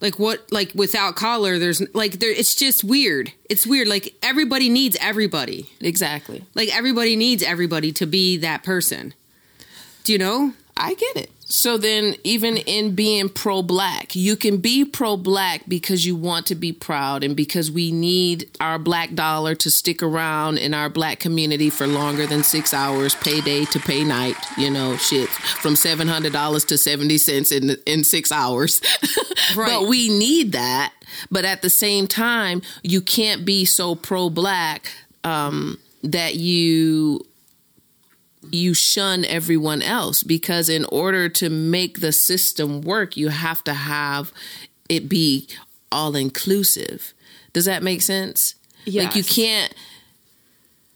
Like 0.00 0.18
what? 0.18 0.52
Like 0.52 0.72
without 0.74 1.16
color, 1.16 1.58
there's 1.58 1.82
like 1.94 2.18
there. 2.20 2.30
It's 2.30 2.54
just 2.54 2.84
weird. 2.84 3.32
It's 3.48 3.66
weird. 3.66 3.88
Like 3.88 4.14
everybody 4.22 4.68
needs 4.68 4.96
everybody. 5.00 5.70
exactly. 5.80 6.44
Like 6.54 6.74
everybody 6.76 7.16
needs 7.16 7.42
everybody 7.42 7.90
to 7.92 8.06
be 8.06 8.36
that 8.38 8.62
person. 8.62 9.14
Do 10.04 10.12
you 10.12 10.18
know? 10.18 10.52
I 10.76 10.94
get 10.94 11.16
it. 11.16 11.30
So 11.46 11.76
then, 11.76 12.16
even 12.24 12.56
in 12.56 12.94
being 12.94 13.28
pro 13.28 13.62
black, 13.62 14.16
you 14.16 14.34
can 14.34 14.56
be 14.58 14.84
pro 14.84 15.16
black 15.16 15.62
because 15.68 16.06
you 16.06 16.16
want 16.16 16.46
to 16.46 16.54
be 16.54 16.72
proud 16.72 17.22
and 17.22 17.36
because 17.36 17.70
we 17.70 17.92
need 17.92 18.48
our 18.60 18.78
black 18.78 19.14
dollar 19.14 19.54
to 19.56 19.70
stick 19.70 20.02
around 20.02 20.58
in 20.58 20.72
our 20.72 20.88
black 20.88 21.20
community 21.20 21.68
for 21.68 21.86
longer 21.86 22.26
than 22.26 22.42
six 22.42 22.72
hours, 22.72 23.14
payday 23.16 23.66
to 23.66 23.78
pay 23.78 24.04
night, 24.04 24.36
you 24.56 24.70
know, 24.70 24.96
shit, 24.96 25.28
from 25.28 25.74
$700 25.74 26.66
to 26.66 26.78
70 26.78 27.18
cents 27.18 27.52
in, 27.52 27.76
in 27.86 28.04
six 28.04 28.32
hours. 28.32 28.80
Right. 29.54 29.68
but 29.68 29.88
we 29.88 30.08
need 30.08 30.52
that. 30.52 30.94
But 31.30 31.44
at 31.44 31.60
the 31.60 31.68
same 31.68 32.06
time, 32.06 32.62
you 32.82 33.02
can't 33.02 33.44
be 33.44 33.66
so 33.66 33.94
pro 33.94 34.30
black 34.30 34.90
um, 35.22 35.78
that 36.02 36.36
you 36.36 37.26
you 38.50 38.74
shun 38.74 39.24
everyone 39.24 39.82
else 39.82 40.22
because 40.22 40.68
in 40.68 40.84
order 40.86 41.28
to 41.28 41.48
make 41.50 42.00
the 42.00 42.12
system 42.12 42.80
work 42.80 43.16
you 43.16 43.28
have 43.28 43.62
to 43.64 43.74
have 43.74 44.32
it 44.88 45.08
be 45.08 45.48
all 45.90 46.14
inclusive 46.16 47.14
does 47.54 47.64
that 47.64 47.82
make 47.82 48.02
sense? 48.02 48.56
Like 49.04 49.16
you 49.16 49.24
can't 49.24 49.72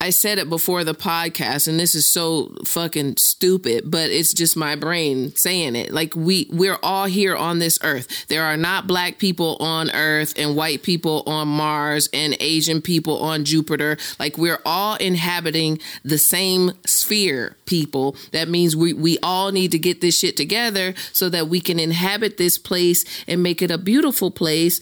I 0.01 0.11
said 0.11 0.37
it 0.37 0.47
before 0.47 0.85
the 0.85 0.95
podcast 0.95 1.67
and 1.67 1.77
this 1.77 1.93
is 1.93 2.09
so 2.09 2.55
fucking 2.63 3.17
stupid 3.17 3.91
but 3.91 4.09
it's 4.09 4.33
just 4.33 4.55
my 4.55 4.75
brain 4.75 5.35
saying 5.35 5.75
it. 5.75 5.91
Like 5.91 6.15
we 6.15 6.47
we're 6.51 6.77
all 6.81 7.05
here 7.05 7.35
on 7.35 7.59
this 7.59 7.77
earth. 7.83 8.27
There 8.27 8.43
are 8.43 8.55
not 8.55 8.87
black 8.87 9.17
people 9.17 9.57
on 9.59 9.91
earth 9.91 10.35
and 10.37 10.55
white 10.55 10.83
people 10.83 11.23
on 11.27 11.49
Mars 11.49 12.07
and 12.13 12.37
Asian 12.39 12.81
people 12.81 13.19
on 13.19 13.43
Jupiter. 13.43 13.97
Like 14.17 14.37
we're 14.37 14.61
all 14.65 14.95
inhabiting 14.95 15.79
the 16.05 16.17
same 16.17 16.71
sphere 16.85 17.57
people. 17.65 18.15
That 18.31 18.47
means 18.47 18.77
we 18.77 18.93
we 18.93 19.17
all 19.21 19.51
need 19.51 19.71
to 19.71 19.79
get 19.79 19.99
this 19.99 20.17
shit 20.17 20.37
together 20.37 20.93
so 21.11 21.27
that 21.27 21.49
we 21.49 21.59
can 21.59 21.77
inhabit 21.77 22.37
this 22.37 22.57
place 22.57 23.03
and 23.27 23.43
make 23.43 23.61
it 23.61 23.69
a 23.69 23.77
beautiful 23.77 24.31
place 24.31 24.79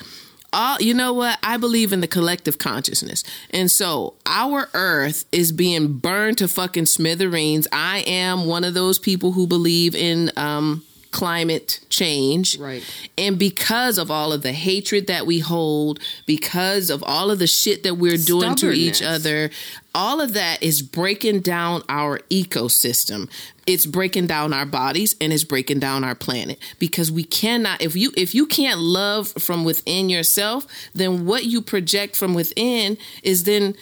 all 0.53 0.77
you 0.79 0.93
know 0.93 1.13
what? 1.13 1.37
I 1.43 1.57
believe 1.57 1.93
in 1.93 2.01
the 2.01 2.07
collective 2.07 2.57
consciousness. 2.57 3.23
And 3.51 3.69
so 3.69 4.15
our 4.25 4.69
earth 4.73 5.25
is 5.31 5.51
being 5.51 5.93
burned 5.93 6.37
to 6.39 6.47
fucking 6.47 6.85
smithereens. 6.85 7.67
I 7.71 7.99
am 8.07 8.45
one 8.45 8.63
of 8.63 8.73
those 8.73 8.99
people 8.99 9.33
who 9.33 9.47
believe 9.47 9.95
in 9.95 10.31
um 10.37 10.83
climate 11.17 11.79
change. 11.89 12.57
Right. 12.59 12.83
and 13.17 13.39
because 13.39 13.97
of 13.97 14.11
all 14.11 14.31
of 14.31 14.43
the 14.43 14.51
hatred 14.51 15.07
that 15.07 15.25
we 15.25 15.39
hold 15.39 15.99
because 16.25 16.89
of 16.89 17.03
all 17.03 17.31
of 17.31 17.39
the 17.39 17.47
shit 17.47 17.83
that 17.83 17.95
we're 17.95 18.17
doing 18.17 18.55
to 18.55 18.71
each 18.71 19.01
other 19.01 19.49
all 19.95 20.21
of 20.21 20.33
that 20.33 20.61
is 20.61 20.83
breaking 20.83 21.39
down 21.39 21.81
our 21.89 22.19
ecosystem. 22.29 23.27
It's 23.65 23.87
breaking 23.87 24.27
down 24.27 24.53
our 24.53 24.65
bodies 24.67 25.15
and 25.19 25.33
it's 25.33 25.43
breaking 25.43 25.79
down 25.79 26.03
our 26.03 26.13
planet. 26.13 26.59
Because 26.77 27.11
we 27.11 27.23
cannot 27.23 27.81
if 27.81 27.95
you 27.95 28.11
if 28.15 28.35
you 28.35 28.45
can't 28.45 28.79
love 28.79 29.29
from 29.39 29.63
within 29.63 30.07
yourself 30.07 30.67
then 30.93 31.25
what 31.25 31.45
you 31.45 31.61
project 31.63 32.15
from 32.15 32.35
within 32.35 32.97
is 33.23 33.45
then 33.45 33.75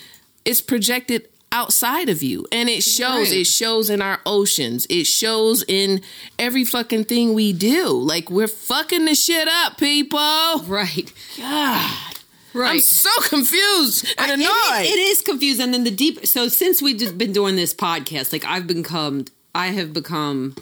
it's 0.45 0.61
projected 0.61 1.27
outside 1.59 2.09
of 2.09 2.21
you 2.21 2.45
and 2.51 2.67
it 2.69 2.83
shows 2.83 3.29
Right. 3.31 3.39
it 3.41 3.45
shows 3.47 3.89
in 3.89 4.01
our 4.01 4.19
oceans 4.25 4.85
it 4.89 5.05
shows 5.07 5.63
in 5.67 6.01
every 6.37 6.65
fucking 6.65 7.05
thing 7.05 7.33
we 7.33 7.53
do 7.53 7.87
like 8.13 8.29
we're 8.29 8.47
fucking 8.71 9.05
the 9.05 9.15
shit 9.15 9.47
up 9.47 9.77
people 9.77 10.19
Right. 10.67 11.11
god 11.37 12.15
Right. 12.53 12.71
i'm 12.75 12.79
so 12.81 13.09
confused 13.35 14.05
and 14.17 14.29
It- 14.31 14.39
annoyed 14.39 14.85
It 14.93 14.99
is 15.11 15.21
confused. 15.21 15.59
And 15.61 15.73
then 15.73 15.83
the 15.83 15.91
deep. 15.91 16.25
So 16.25 16.47
since 16.47 16.81
we've 16.81 16.97
just 16.97 17.17
been 17.17 17.33
doing 17.33 17.55
this 17.57 17.73
podcast, 17.73 18.31
like 18.31 18.45
I've 18.45 18.65
become, 18.67 19.25
I 19.53 19.67
have 19.77 19.91
become 19.93 20.55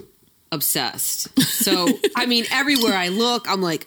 obsessed. 0.52 1.28
So 1.42 1.88
I 2.16 2.26
mean, 2.26 2.46
everywhere 2.52 2.96
I 2.96 3.10
look, 3.10 3.48
I'm 3.50 3.62
like, 3.62 3.86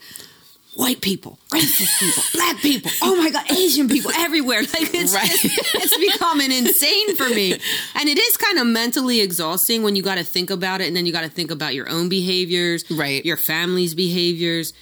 white 0.76 1.00
people, 1.00 1.38
racist 1.50 1.99
people, 1.99 2.23
black 2.35 2.56
people, 2.59 2.90
oh 3.02 3.16
my 3.16 3.30
god, 3.30 3.50
Asian 3.50 3.88
people 3.88 4.11
everywhere. 4.14 4.61
Like 4.75 4.95
it's 4.95 5.14
Right. 5.14 5.26
just, 5.28 5.45
it's 5.75 5.97
becoming 5.97 6.52
insane 6.52 7.16
for 7.16 7.28
me. 7.30 7.52
And 7.95 8.09
it 8.09 8.18
is 8.18 8.37
kind 8.37 8.59
of 8.59 8.66
mentally 8.66 9.21
exhausting 9.21 9.83
when 9.83 9.97
you 9.97 10.02
got 10.02 10.16
to 10.18 10.25
think 10.25 10.50
about 10.50 10.80
it 10.83 10.87
and 10.88 10.95
then 10.97 11.06
you 11.06 11.12
got 11.12 11.23
to 11.25 11.30
think 11.30 11.50
about 11.50 11.75
your 11.75 11.88
own 11.88 12.09
behaviors, 12.09 12.85
Right. 12.90 13.25
your 13.25 13.38
family's 13.38 13.95
behaviors, 13.95 14.73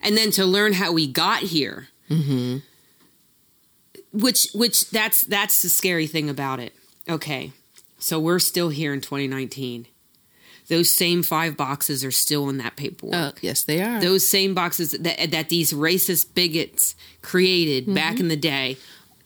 and 0.00 0.16
then 0.16 0.30
to 0.32 0.44
learn 0.46 0.72
how 0.74 0.92
we 0.92 1.06
got 1.06 1.40
here. 1.42 1.88
Mm-hmm. 2.08 2.58
Which 4.12 4.48
which 4.54 4.90
that's 4.90 5.22
that's 5.22 5.62
the 5.62 5.68
scary 5.68 6.06
thing 6.06 6.28
about 6.30 6.60
it. 6.60 6.72
Okay. 7.08 7.52
So 7.98 8.18
we're 8.20 8.38
still 8.40 8.68
here 8.68 8.92
in 8.92 9.00
2019. 9.00 9.86
Those 10.68 10.90
same 10.90 11.22
five 11.22 11.56
boxes 11.56 12.04
are 12.04 12.10
still 12.10 12.48
in 12.48 12.58
that 12.58 12.76
paperwork 12.76 13.14
Uh, 13.14 13.32
yes, 13.42 13.64
they 13.64 13.82
are. 13.82 14.00
those 14.00 14.26
same 14.26 14.54
boxes 14.54 14.92
that 14.92 15.30
that 15.30 15.48
these 15.48 15.72
racist 15.72 16.34
bigots 16.34 16.94
created 17.20 17.92
back 17.94 18.18
in 18.20 18.28
the 18.28 18.36
day 18.36 18.76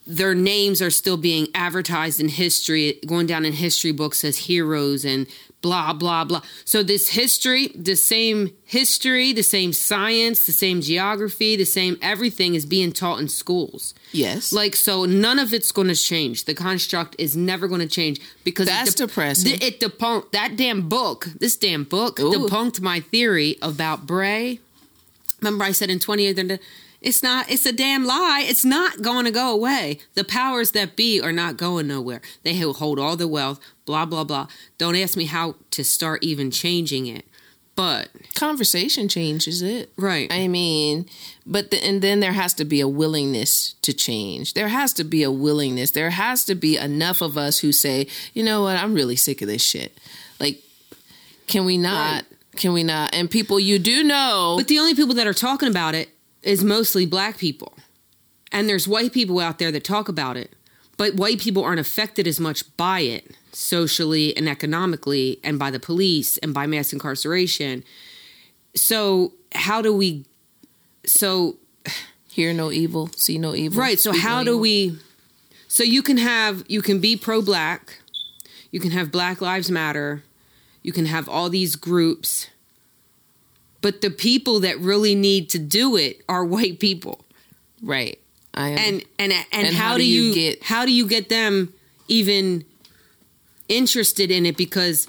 their 0.08 0.36
names 0.36 0.80
are 0.80 0.90
still 0.90 1.16
being 1.16 1.48
advertised 1.52 2.20
in 2.20 2.28
history 2.28 3.00
going 3.06 3.26
down 3.26 3.44
in 3.44 3.52
history 3.52 3.90
books 3.90 4.24
as 4.24 4.38
heroes 4.38 5.04
and 5.04 5.26
blah 5.66 5.92
blah 5.92 6.24
blah. 6.24 6.42
So 6.64 6.84
this 6.84 7.08
history 7.08 7.72
the 7.74 7.96
same 7.96 8.52
history 8.64 9.32
the 9.32 9.42
same 9.42 9.72
science 9.72 10.46
the 10.46 10.52
same 10.52 10.80
geography 10.80 11.56
the 11.56 11.64
same 11.64 11.98
everything 12.00 12.54
is 12.54 12.64
being 12.64 12.92
taught 12.92 13.18
in 13.18 13.28
schools. 13.28 13.92
Yes. 14.12 14.52
like 14.52 14.76
so 14.76 15.04
none 15.06 15.40
of 15.40 15.52
it's 15.52 15.72
going 15.72 15.88
to 15.88 15.96
change. 15.96 16.44
The 16.44 16.54
construct 16.54 17.16
is 17.18 17.36
never 17.36 17.66
going 17.66 17.80
to 17.80 17.88
change 17.88 18.20
because 18.44 18.68
That's 18.68 18.90
it 18.90 18.96
de- 18.96 19.06
depressing. 19.06 19.58
th- 19.58 19.62
it 19.68 19.80
debunked 19.80 20.30
that 20.30 20.56
damn 20.56 20.88
book 20.88 21.26
this 21.40 21.56
damn 21.56 21.82
book 21.82 22.20
Ooh. 22.20 22.30
debunked 22.32 22.80
my 22.80 23.00
theory 23.00 23.56
about 23.60 24.06
bray. 24.06 24.60
Remember 25.40 25.64
i 25.64 25.72
said 25.72 25.90
in 25.90 25.98
28 25.98 26.60
it's 27.02 27.22
not 27.22 27.50
it's 27.50 27.66
a 27.66 27.72
damn 27.72 28.04
lie. 28.04 28.44
It's 28.46 28.64
not 28.64 29.02
going 29.02 29.24
to 29.26 29.30
go 29.30 29.52
away. 29.52 29.98
The 30.14 30.24
powers 30.24 30.70
that 30.72 30.96
be 30.96 31.20
are 31.20 31.32
not 31.32 31.56
going 31.56 31.86
nowhere. 31.88 32.20
They 32.42 32.54
hold 32.58 32.98
all 32.98 33.16
the 33.16 33.28
wealth 33.28 33.60
blah 33.86 34.04
blah 34.04 34.24
blah 34.24 34.46
don't 34.78 34.96
ask 34.96 35.16
me 35.16 35.24
how 35.24 35.54
to 35.70 35.82
start 35.82 36.22
even 36.22 36.50
changing 36.50 37.06
it 37.06 37.24
but 37.76 38.08
conversation 38.34 39.06
changes 39.06 39.60
it. 39.60 39.92
Right. 39.98 40.32
I 40.32 40.48
mean, 40.48 41.04
but 41.44 41.70
the, 41.70 41.84
and 41.84 42.00
then 42.00 42.20
there 42.20 42.32
has 42.32 42.54
to 42.54 42.64
be 42.64 42.80
a 42.80 42.88
willingness 42.88 43.74
to 43.82 43.92
change. 43.92 44.54
There 44.54 44.68
has 44.68 44.94
to 44.94 45.04
be 45.04 45.22
a 45.22 45.30
willingness. 45.30 45.90
There 45.90 46.08
has 46.08 46.44
to 46.46 46.54
be 46.54 46.78
enough 46.78 47.20
of 47.20 47.36
us 47.36 47.58
who 47.58 47.72
say, 47.72 48.08
you 48.32 48.42
know 48.42 48.62
what, 48.62 48.82
I'm 48.82 48.94
really 48.94 49.14
sick 49.14 49.42
of 49.42 49.48
this 49.48 49.62
shit. 49.62 49.96
Like, 50.40 50.62
can 51.46 51.66
we 51.66 51.76
not? 51.76 52.24
Can 52.56 52.72
we 52.72 52.82
not? 52.82 53.14
And 53.14 53.30
people 53.30 53.60
you 53.60 53.78
do 53.78 54.02
know, 54.02 54.54
But 54.56 54.68
the 54.68 54.78
only 54.78 54.94
people 54.94 55.14
that 55.14 55.26
are 55.26 55.34
talking 55.34 55.68
about 55.68 55.94
it 55.94 56.08
is 56.42 56.64
mostly 56.64 57.04
black 57.04 57.36
people. 57.36 57.74
And 58.50 58.66
there's 58.66 58.88
white 58.88 59.12
people 59.12 59.38
out 59.38 59.58
there 59.58 59.70
that 59.70 59.84
talk 59.84 60.08
about 60.08 60.38
it. 60.38 60.54
But 60.96 61.14
white 61.16 61.40
people 61.40 61.62
aren't 61.62 61.80
affected 61.80 62.26
as 62.26 62.40
much 62.40 62.74
by 62.78 63.00
it 63.00 63.36
socially 63.56 64.36
and 64.36 64.48
economically 64.48 65.40
and 65.42 65.58
by 65.58 65.70
the 65.70 65.80
police 65.80 66.36
and 66.38 66.52
by 66.52 66.66
mass 66.66 66.92
incarceration. 66.92 67.82
So, 68.74 69.32
how 69.54 69.80
do 69.80 69.96
we 69.96 70.26
so 71.06 71.56
hear 72.28 72.52
no 72.52 72.70
evil, 72.70 73.08
see 73.16 73.38
no 73.38 73.54
evil. 73.54 73.80
right, 73.80 73.98
so 73.98 74.12
how 74.12 74.38
no 74.38 74.44
do 74.44 74.50
evil. 74.50 74.60
we 74.60 74.98
so 75.68 75.82
you 75.82 76.02
can 76.02 76.18
have 76.18 76.64
you 76.68 76.82
can 76.82 77.00
be 77.00 77.16
pro 77.16 77.40
black, 77.40 78.00
you 78.70 78.78
can 78.80 78.90
have 78.90 79.10
Black 79.10 79.40
Lives 79.40 79.70
Matter, 79.70 80.22
you 80.82 80.92
can 80.92 81.06
have 81.06 81.28
all 81.28 81.48
these 81.48 81.76
groups. 81.76 82.48
But 83.80 84.00
the 84.00 84.10
people 84.10 84.60
that 84.60 84.78
really 84.80 85.14
need 85.14 85.48
to 85.50 85.58
do 85.58 85.96
it 85.96 86.22
are 86.28 86.44
white 86.44 86.80
people. 86.80 87.24
Right. 87.82 88.18
I 88.52 88.70
am. 88.70 88.78
and 88.78 89.02
and 89.18 89.32
and, 89.32 89.66
And 89.68 89.76
how, 89.76 89.96
do 89.96 90.04
you, 90.04 90.34
get- 90.34 90.62
how 90.64 90.84
do 90.84 90.92
you 90.92 91.06
get 91.06 91.28
them 91.28 91.72
even 92.08 92.64
interested 93.68 94.30
in 94.30 94.46
it 94.46 94.56
because 94.56 95.08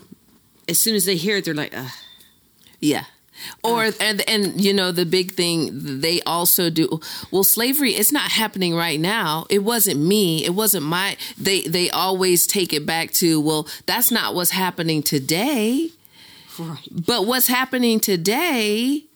as 0.68 0.80
soon 0.80 0.96
as 0.96 1.06
they 1.06 1.16
hear 1.16 1.38
it 1.38 1.46
they're 1.46 1.54
like 1.54 1.76
Ugh. 1.76 1.92
Yeah. 2.80 3.06
Or 3.64 3.90
and 4.00 4.28
and 4.28 4.60
you 4.60 4.74
know 4.74 4.92
the 4.92 5.06
big 5.06 5.34
thing 5.34 5.70
they 6.02 6.22
also 6.22 6.70
do 6.70 7.00
well 7.32 7.44
slavery 7.44 7.94
it's 7.94 8.12
not 8.12 8.32
happening 8.32 8.76
right 8.76 9.00
now. 9.00 9.46
It 9.50 9.60
wasn't 9.60 10.00
me. 10.00 10.44
It 10.44 10.56
wasn't 10.56 10.86
my 10.86 11.18
they 11.38 11.62
they 11.62 11.90
always 11.92 12.48
take 12.48 12.74
it 12.74 12.86
back 12.86 13.12
to 13.14 13.40
well 13.40 13.68
that's 13.86 14.12
not 14.12 14.34
what's 14.34 14.52
happening 14.52 15.04
today. 15.04 15.92
Right. 16.58 16.88
But 16.92 17.28
what's 17.28 17.48
happening 17.48 18.00
today 18.00 19.07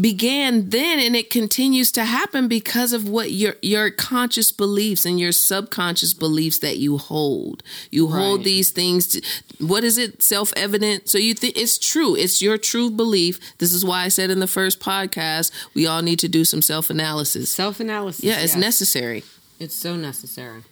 began 0.00 0.68
then 0.68 0.98
and 0.98 1.16
it 1.16 1.30
continues 1.30 1.90
to 1.92 2.04
happen 2.04 2.48
because 2.48 2.92
of 2.92 3.08
what 3.08 3.30
your 3.32 3.54
your 3.62 3.90
conscious 3.90 4.52
beliefs 4.52 5.06
and 5.06 5.18
your 5.18 5.32
subconscious 5.32 6.12
beliefs 6.12 6.58
that 6.58 6.76
you 6.76 6.98
hold. 6.98 7.62
You 7.90 8.08
hold 8.08 8.40
Right. 8.40 8.44
these 8.44 8.70
things 8.70 9.06
to, 9.08 9.22
what 9.58 9.84
is 9.84 9.96
it? 9.96 10.22
Self-evident? 10.22 11.08
So 11.08 11.16
you 11.18 11.32
think 11.34 11.56
it's 11.56 11.78
true. 11.78 12.14
It's 12.14 12.42
your 12.42 12.58
true 12.58 12.90
belief. 12.90 13.38
This 13.58 13.72
is 13.72 13.84
why 13.84 14.04
i 14.04 14.08
said 14.08 14.30
in 14.30 14.40
the 14.40 14.46
first 14.46 14.80
podcast 14.80 15.50
we 15.74 15.86
all 15.86 16.02
need 16.02 16.18
to 16.20 16.28
do 16.28 16.44
some 16.44 16.60
self-analysis. 16.62 17.50
Self-analysis 17.50 18.22
yeah 18.24 18.40
it's 18.40 18.54
yes. 18.54 18.56
necessary. 18.56 19.24
It's 19.58 19.74
so 19.74 19.96
necessary. 19.96 20.62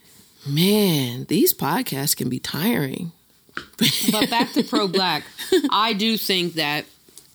Man 0.47 1.25
these 1.25 1.55
podcasts 1.55 2.17
can 2.17 2.29
be 2.29 2.39
tiring. 2.39 3.13
But 4.11 4.29
back 4.31 4.53
to 4.53 4.65
pro 4.65 4.89
black. 4.89 5.23
I 5.71 5.93
do 5.93 6.17
think 6.19 6.55
that 6.55 6.85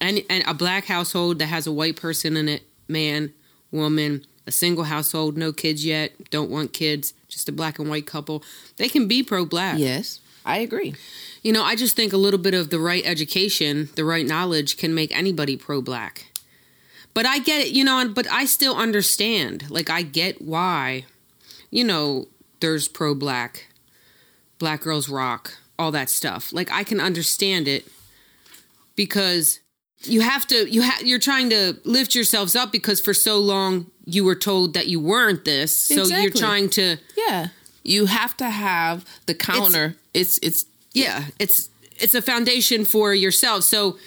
and 0.02 0.22
and 0.30 0.44
a 0.48 0.54
black 0.54 0.86
household 0.86 1.40
that 1.40 1.48
has 1.48 1.68
a 1.68 1.72
white 1.72 1.96
person 1.96 2.38
in 2.38 2.48
it 2.50 2.64
man 2.88 3.34
woman 3.72 4.26
a 4.48 4.52
single 4.52 4.86
household 4.86 5.38
no 5.38 5.52
kids 5.52 5.86
yet 5.86 6.12
don't 6.30 6.50
want 6.50 6.74
kids 6.74 7.14
just 7.28 7.48
a 7.50 7.52
black 7.52 7.78
and 7.80 7.90
white 7.90 8.08
couple 8.08 8.44
they 8.78 8.90
can 8.90 9.08
be 9.08 9.22
pro 9.24 9.46
black 9.46 9.78
yes 9.78 10.20
i 10.46 10.58
agree 10.58 10.94
You 11.42 11.54
know, 11.54 11.64
I 11.64 11.76
just 11.78 11.96
think 11.96 12.12
a 12.12 12.18
little 12.18 12.40
bit 12.40 12.54
of 12.54 12.70
the 12.70 12.80
right 12.80 13.02
education, 13.06 13.88
the 13.96 14.04
right 14.04 14.26
knowledge 14.26 14.76
can 14.76 14.94
make 14.94 15.16
anybody 15.16 15.56
pro 15.56 15.82
black. 15.82 16.26
But 17.14 17.26
I 17.26 17.40
get 17.40 17.62
it, 17.62 17.72
you 17.72 17.86
know, 17.86 18.10
but 18.14 18.28
I 18.30 18.44
still 18.44 18.76
understand. 18.76 19.70
Like, 19.72 19.90
I 19.90 20.02
get 20.02 20.42
why, 20.42 21.06
you 21.72 21.86
know, 21.86 22.28
there's 22.60 22.90
pro 22.90 23.16
black, 23.16 23.68
black 24.58 24.82
girls 24.82 25.08
rock, 25.08 25.54
all 25.78 25.92
that 25.92 26.10
stuff. 26.10 26.52
Like, 26.52 26.70
I 26.74 26.84
can 26.84 27.00
understand 27.00 27.70
it 27.70 27.88
because 28.98 29.62
you 30.04 30.22
have 30.22 30.48
to, 30.48 30.70
you 30.70 30.82
have, 30.82 31.02
you're 31.02 31.20
trying 31.20 31.50
to 31.50 31.78
lift 31.84 32.16
yourselves 32.16 32.56
up 32.56 32.72
because 32.72 33.00
for 33.00 33.14
so 33.14 33.40
long 33.40 33.92
you 34.06 34.24
were 34.24 34.36
told 34.36 34.74
that 34.74 34.88
you 34.88 35.00
weren't 35.00 35.46
this. 35.46 35.76
So 35.76 36.06
you're 36.06 36.32
trying 36.32 36.70
to, 36.72 36.98
yeah. 37.18 37.48
you 37.84 38.06
have 38.06 38.36
to 38.38 38.50
have 38.50 39.06
the 39.26 39.36
counter. 39.36 39.96
It's 40.14 40.40
it's 40.42 40.66
yeah 40.94 41.26
it's 41.38 41.70
it's 41.98 42.16
a 42.16 42.22
foundation 42.22 42.86
for 42.86 43.14
yourself. 43.14 43.64
So 43.64 43.98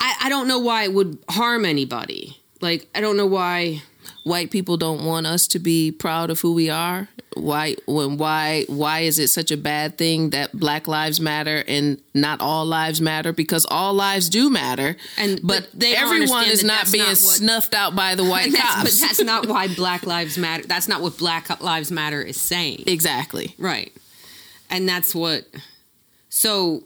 I, 0.00 0.16
I 0.22 0.28
don't 0.28 0.48
know 0.48 0.58
why 0.58 0.84
it 0.84 0.92
would 0.92 1.18
harm 1.28 1.64
anybody. 1.64 2.40
Like 2.60 2.88
i 2.94 3.00
don't 3.00 3.16
know 3.16 3.26
why 3.26 3.82
white 4.24 4.50
people 4.50 4.76
don't 4.76 5.04
want 5.04 5.26
us 5.26 5.46
to 5.48 5.58
be 5.58 5.90
proud 5.90 6.30
of 6.30 6.40
who 6.40 6.52
we 6.54 6.68
are. 6.70 7.08
Why 7.34 7.76
when 7.86 8.16
why 8.18 8.64
why 8.68 9.00
is 9.00 9.18
it 9.20 9.28
such 9.28 9.50
a 9.52 9.56
bad 9.56 9.96
thing 9.96 10.30
that 10.30 10.52
black 10.52 10.88
lives 10.88 11.20
matter 11.20 11.62
and 11.68 12.00
not 12.12 12.40
all 12.40 12.66
lives 12.66 13.00
matter? 13.00 13.32
Because 13.32 13.64
all 13.70 13.94
lives 13.94 14.28
do 14.28 14.50
matter 14.50 14.96
And- 15.16 15.40
but, 15.42 15.68
but 15.70 15.80
they 15.80 15.94
everyone 15.94 16.46
is 16.46 16.62
that 16.62 16.66
not 16.66 16.90
being 16.92 17.04
not 17.04 17.10
what- 17.10 17.18
snuffed 17.18 17.74
out 17.74 17.94
by 17.94 18.16
the 18.16 18.24
white 18.28 18.50
that's, 18.52 18.82
but 18.82 19.06
that's 19.06 19.20
not 19.22 19.46
why 19.46 19.68
black 19.76 20.04
lives 20.06 20.36
matter 20.36 20.66
that's 20.66 20.88
not 20.88 21.00
what 21.02 21.16
black 21.18 21.60
lives 21.60 21.90
matter 21.92 22.20
is 22.20 22.40
saying. 22.40 22.82
Exactly. 22.88 23.54
Right. 23.58 23.92
And 24.68 24.88
that's 24.88 25.14
what 25.14 25.44
so 26.28 26.82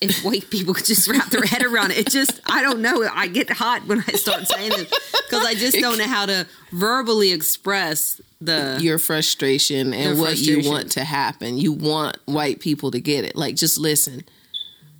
if 0.00 0.24
white 0.24 0.50
people 0.50 0.74
could 0.74 0.84
just 0.84 1.08
wrap 1.08 1.30
their 1.30 1.44
head 1.44 1.64
around 1.64 1.90
it, 1.90 1.98
it 1.98 2.10
just 2.10 2.40
I 2.50 2.62
don't 2.62 2.80
know. 2.80 3.08
I 3.12 3.28
get 3.28 3.50
hot 3.50 3.86
when 3.86 4.00
I 4.06 4.12
start 4.12 4.46
saying 4.46 4.70
this 4.70 4.90
because 5.28 5.44
I 5.44 5.54
just 5.54 5.78
don't 5.78 5.98
know 5.98 6.06
how 6.06 6.26
to 6.26 6.46
verbally 6.72 7.32
express 7.32 8.20
the 8.40 8.78
your 8.80 8.98
frustration 8.98 9.94
and 9.94 10.18
what 10.18 10.36
you 10.38 10.68
want 10.68 10.92
to 10.92 11.04
happen 11.04 11.56
you 11.56 11.72
want 11.72 12.18
white 12.26 12.60
people 12.60 12.90
to 12.90 13.00
get 13.00 13.24
it 13.24 13.34
like 13.34 13.56
just 13.56 13.78
listen 13.78 14.22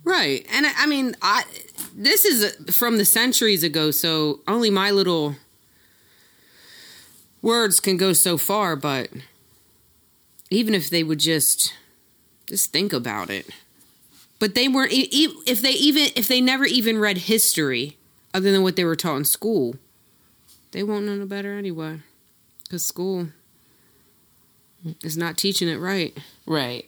Right. 0.07 0.47
And 0.53 0.65
I, 0.65 0.71
I 0.77 0.85
mean, 0.87 1.17
I 1.21 1.43
this 1.93 2.23
is 2.23 2.73
from 2.73 2.97
the 2.97 3.03
centuries 3.03 3.61
ago, 3.61 3.91
so 3.91 4.39
only 4.47 4.69
my 4.69 4.89
little 4.89 5.35
words 7.41 7.81
can 7.81 7.97
go 7.97 8.13
so 8.13 8.37
far, 8.37 8.77
but 8.77 9.09
even 10.49 10.73
if 10.73 10.89
they 10.89 11.03
would 11.03 11.19
just 11.19 11.73
just 12.47 12.71
think 12.71 12.93
about 12.93 13.29
it. 13.29 13.49
But 14.39 14.53
they 14.55 14.67
weren't 14.67 14.91
if 14.93 15.61
they 15.61 15.71
even 15.71 16.09
if 16.15 16.27
they 16.27 16.41
never 16.41 16.65
even 16.65 16.97
read 16.99 17.17
history 17.17 17.97
other 18.33 18.51
than 18.51 18.61
what 18.63 18.75
they 18.75 18.83
were 18.85 18.95
taught 18.95 19.17
in 19.17 19.25
school, 19.25 19.75
they 20.71 20.83
won't 20.83 21.05
know 21.05 21.15
no 21.15 21.25
better 21.25 21.57
anyway. 21.57 21.99
Cuz 22.69 22.85
school 22.85 23.29
is 25.03 25.17
not 25.17 25.37
teaching 25.37 25.67
it 25.67 25.77
right. 25.77 26.15
Right. 26.45 26.85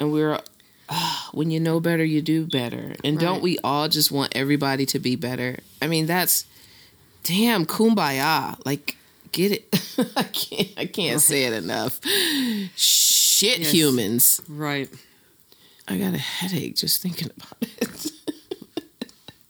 And 0.00 0.10
we're 0.12 0.40
when 1.32 1.50
you 1.50 1.60
know 1.60 1.80
better, 1.80 2.04
you 2.04 2.22
do 2.22 2.46
better. 2.46 2.94
And 3.04 3.18
don't 3.18 3.42
we 3.42 3.58
all 3.62 3.88
just 3.88 4.10
want 4.10 4.32
everybody 4.34 4.86
to 4.86 4.98
be 4.98 5.16
better? 5.16 5.58
I 5.82 5.86
mean, 5.86 6.06
that's 6.06 6.46
damn 7.24 7.66
kumbaya. 7.66 8.58
Like 8.64 8.96
get 9.32 9.52
it. 9.52 9.68
I 10.16 10.22
can't 10.24 10.68
I 10.78 10.86
can't 10.86 11.20
say 11.20 11.44
it 11.44 11.52
enough. 11.52 12.00
Shit 12.74 13.58
Yes. 13.58 13.70
humans. 13.72 14.40
Right. 14.48 14.88
I 15.88 15.98
got 15.98 16.14
a 16.14 16.18
headache 16.18 16.76
just 16.76 17.02
thinking 17.02 17.30
about 17.36 17.56
it. 17.60 18.12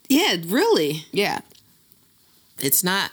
Yeah, 0.09 0.37
really. 0.47 1.07
yeah. 1.13 1.41
It's 2.61 2.85
not 2.85 3.11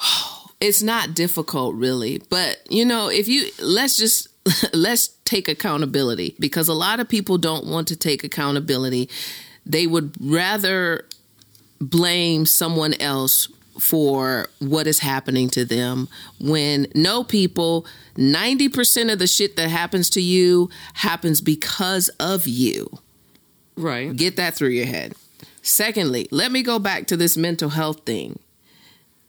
it's 0.60 0.82
not 0.82 1.14
difficult 1.14 1.74
really, 1.74 2.22
but 2.28 2.58
you 2.68 2.84
know, 2.84 3.08
if 3.08 3.28
you 3.28 3.48
let's 3.60 3.96
just 3.96 4.28
let's 4.74 5.08
take 5.24 5.48
accountability 5.48 6.34
because 6.38 6.68
a 6.68 6.74
lot 6.74 7.00
of 7.00 7.08
people 7.08 7.38
don't 7.38 7.66
want 7.66 7.88
to 7.88 7.96
take 7.96 8.24
accountability. 8.24 9.08
They 9.66 9.86
would 9.86 10.14
rather 10.20 11.04
blame 11.80 12.46
someone 12.46 12.94
else 12.94 13.48
for 13.78 14.48
what 14.58 14.86
is 14.86 14.98
happening 15.00 15.48
to 15.48 15.64
them 15.64 16.08
when 16.40 16.86
no 16.94 17.22
people 17.22 17.86
90% 18.16 19.12
of 19.12 19.18
the 19.18 19.26
shit 19.26 19.56
that 19.56 19.68
happens 19.68 20.10
to 20.10 20.20
you 20.20 20.68
happens 20.94 21.40
because 21.40 22.08
of 22.18 22.46
you 22.46 22.98
Right. 23.78 24.14
Get 24.14 24.36
that 24.36 24.54
through 24.54 24.70
your 24.70 24.86
head. 24.86 25.14
Secondly, 25.62 26.26
let 26.30 26.50
me 26.50 26.62
go 26.62 26.78
back 26.78 27.06
to 27.06 27.16
this 27.16 27.36
mental 27.36 27.70
health 27.70 28.04
thing 28.04 28.40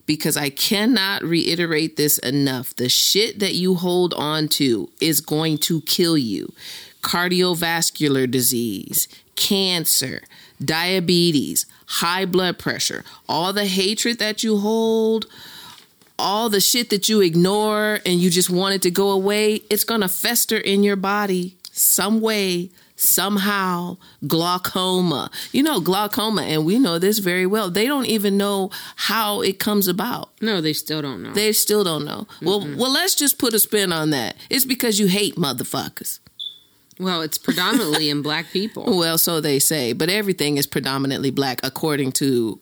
because 0.06 0.36
I 0.36 0.50
cannot 0.50 1.22
reiterate 1.22 1.98
this 1.98 2.18
enough. 2.18 2.76
The 2.76 2.90
shit 2.90 3.40
that 3.40 3.54
you 3.54 3.76
hold 3.76 4.14
on 4.16 4.48
to 4.50 4.90
is 5.00 5.22
going 5.22 5.60
to 5.60 5.82
kill 5.82 6.18
you. 6.18 6.52
Cardiovascular 7.02 8.30
disease, 8.30 9.08
cancer, 9.36 10.24
diabetes, 10.64 11.66
high 11.90 12.24
blood 12.26 12.60
pressure, 12.60 13.04
all 13.28 13.52
the 13.52 13.66
hatred 13.66 14.20
that 14.20 14.44
you 14.44 14.58
hold, 14.58 15.26
all 16.20 16.50
the 16.50 16.60
shit 16.60 16.90
that 16.92 17.10
you 17.10 17.22
ignore 17.22 18.00
and 18.06 18.20
you 18.20 18.30
just 18.30 18.50
want 18.50 18.76
it 18.76 18.82
to 18.84 18.92
go 18.92 19.10
away, 19.12 19.56
it's 19.70 19.84
going 19.84 20.02
to 20.02 20.08
fester 20.08 20.58
in 20.58 20.84
your 20.84 20.96
body 20.96 21.58
some 21.72 22.22
way, 22.22 22.70
somehow. 22.96 23.98
Glaucoma. 24.28 25.32
You 25.52 25.64
know, 25.64 25.80
glaucoma, 25.80 26.44
and 26.44 26.66
we 26.66 26.78
know 26.78 27.00
this 27.00 27.20
very 27.20 27.46
well. 27.46 27.72
They 27.72 27.88
don't 27.88 28.06
even 28.06 28.38
know 28.38 28.70
how 28.96 29.42
it 29.42 29.58
comes 29.60 29.88
about. 29.88 30.30
No, 30.42 30.62
they 30.62 30.74
still 30.74 31.02
don't 31.02 31.24
know. 31.24 31.34
They 31.34 31.54
still 31.54 31.84
don't 31.84 32.06
know. 32.06 32.28
Well, 32.42 32.60
well, 32.78 32.92
let's 32.92 33.16
just 33.16 33.40
put 33.40 33.54
a 33.54 33.60
spin 33.60 33.92
on 33.92 34.12
that. 34.12 34.36
It's 34.50 34.66
because 34.66 35.00
you 35.00 35.08
hate 35.08 35.38
motherfuckers. 35.38 36.20
Well, 37.00 37.22
it's 37.22 37.38
predominantly 37.38 38.10
in 38.10 38.22
black 38.22 38.52
people. 38.52 38.84
Well, 39.00 39.18
so 39.18 39.40
they 39.42 39.60
say, 39.60 39.94
but 39.94 40.10
everything 40.10 40.58
is 40.58 40.68
predominantly 40.68 41.32
black 41.32 41.60
according 41.64 42.12
to 42.14 42.60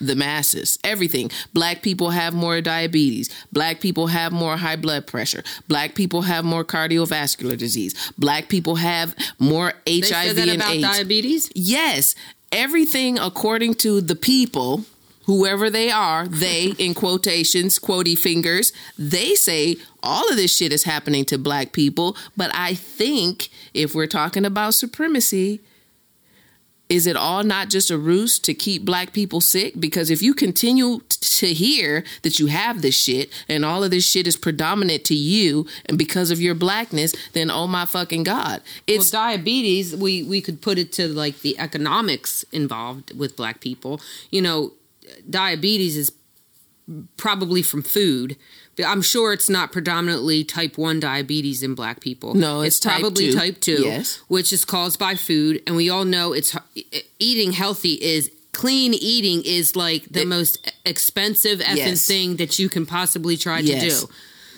the 0.00 0.16
masses. 0.16 0.78
Everything. 0.82 1.30
Black 1.54 1.82
people 1.82 2.10
have 2.10 2.34
more 2.34 2.60
diabetes. 2.60 3.28
Black 3.52 3.80
people 3.80 4.08
have 4.08 4.32
more 4.32 4.56
high 4.56 4.74
blood 4.76 5.06
pressure. 5.06 5.42
Black 5.68 5.94
people 5.94 6.22
have 6.22 6.44
more 6.44 6.64
cardiovascular 6.64 7.56
disease. 7.56 7.94
Black 8.18 8.48
people 8.48 8.76
have 8.76 9.14
more 9.38 9.72
They 9.86 10.00
HIV 10.00 10.06
said 10.06 10.36
that 10.36 10.48
and 10.48 10.56
about 10.60 10.72
AIDS. 10.74 10.82
diabetes. 10.82 11.50
Yes, 11.54 12.14
everything 12.50 13.18
according 13.18 13.74
to 13.74 14.00
the 14.00 14.16
people, 14.16 14.84
whoever 15.24 15.70
they 15.70 15.90
are, 15.90 16.26
they 16.26 16.74
in 16.78 16.94
quotations, 16.94 17.78
quotey 17.78 18.16
fingers, 18.16 18.72
they 18.98 19.34
say 19.34 19.76
all 20.02 20.28
of 20.28 20.36
this 20.36 20.54
shit 20.54 20.72
is 20.72 20.84
happening 20.84 21.24
to 21.26 21.38
black 21.38 21.72
people. 21.72 22.16
But 22.36 22.50
I 22.54 22.74
think 22.74 23.48
if 23.74 23.94
we're 23.94 24.06
talking 24.06 24.44
about 24.44 24.74
supremacy, 24.74 25.60
is 26.92 27.06
it 27.06 27.16
all 27.16 27.42
not 27.42 27.70
just 27.70 27.90
a 27.90 27.96
ruse 27.96 28.38
to 28.40 28.52
keep 28.52 28.84
black 28.84 29.14
people 29.14 29.40
sick? 29.40 29.72
Because 29.80 30.10
if 30.10 30.20
you 30.20 30.34
continue 30.34 31.00
to 31.08 31.46
hear 31.46 32.04
that 32.20 32.38
you 32.38 32.48
have 32.48 32.82
this 32.82 32.94
shit 32.94 33.30
and 33.48 33.64
all 33.64 33.82
of 33.82 33.90
this 33.90 34.06
shit 34.06 34.26
is 34.26 34.36
predominant 34.36 35.02
to 35.06 35.14
you 35.14 35.66
and 35.86 35.96
because 35.96 36.30
of 36.30 36.38
your 36.38 36.54
blackness, 36.54 37.14
then 37.32 37.50
oh 37.50 37.66
my 37.66 37.86
fucking 37.86 38.24
God. 38.24 38.60
It's 38.86 39.10
well, 39.10 39.30
diabetes, 39.30 39.96
we 39.96 40.22
we 40.22 40.42
could 40.42 40.60
put 40.60 40.76
it 40.76 40.92
to 40.92 41.08
like 41.08 41.40
the 41.40 41.58
economics 41.58 42.44
involved 42.52 43.16
with 43.16 43.36
black 43.36 43.60
people. 43.60 43.98
You 44.30 44.42
know, 44.42 44.72
diabetes 45.28 45.96
is 45.96 46.12
probably 47.16 47.62
from 47.62 47.82
food. 47.82 48.36
But 48.76 48.86
I'm 48.86 49.02
sure 49.02 49.32
it's 49.32 49.50
not 49.50 49.70
predominantly 49.70 50.44
type 50.44 50.78
1 50.78 50.98
diabetes 51.00 51.62
in 51.62 51.74
black 51.74 52.00
people. 52.00 52.34
No, 52.34 52.62
it's 52.62 52.80
type 52.80 53.00
probably 53.00 53.30
2. 53.32 53.38
type 53.38 53.60
2, 53.60 53.82
Yes. 53.84 54.20
which 54.28 54.52
is 54.52 54.64
caused 54.64 54.98
by 54.98 55.14
food 55.14 55.62
and 55.66 55.76
we 55.76 55.90
all 55.90 56.04
know 56.06 56.32
it's 56.32 56.56
eating 57.18 57.52
healthy 57.52 57.94
is 58.02 58.30
clean 58.52 58.94
eating 58.94 59.42
is 59.44 59.76
like 59.76 60.06
the 60.10 60.22
It- 60.22 60.28
most 60.28 60.58
expensive 60.84 61.60
effing 61.60 61.76
Yes. 61.76 62.06
thing 62.06 62.36
that 62.36 62.58
you 62.58 62.68
can 62.68 62.84
possibly 62.86 63.36
try 63.36 63.60
Yes. 63.60 63.82
to 63.82 64.06
do. 64.06 64.12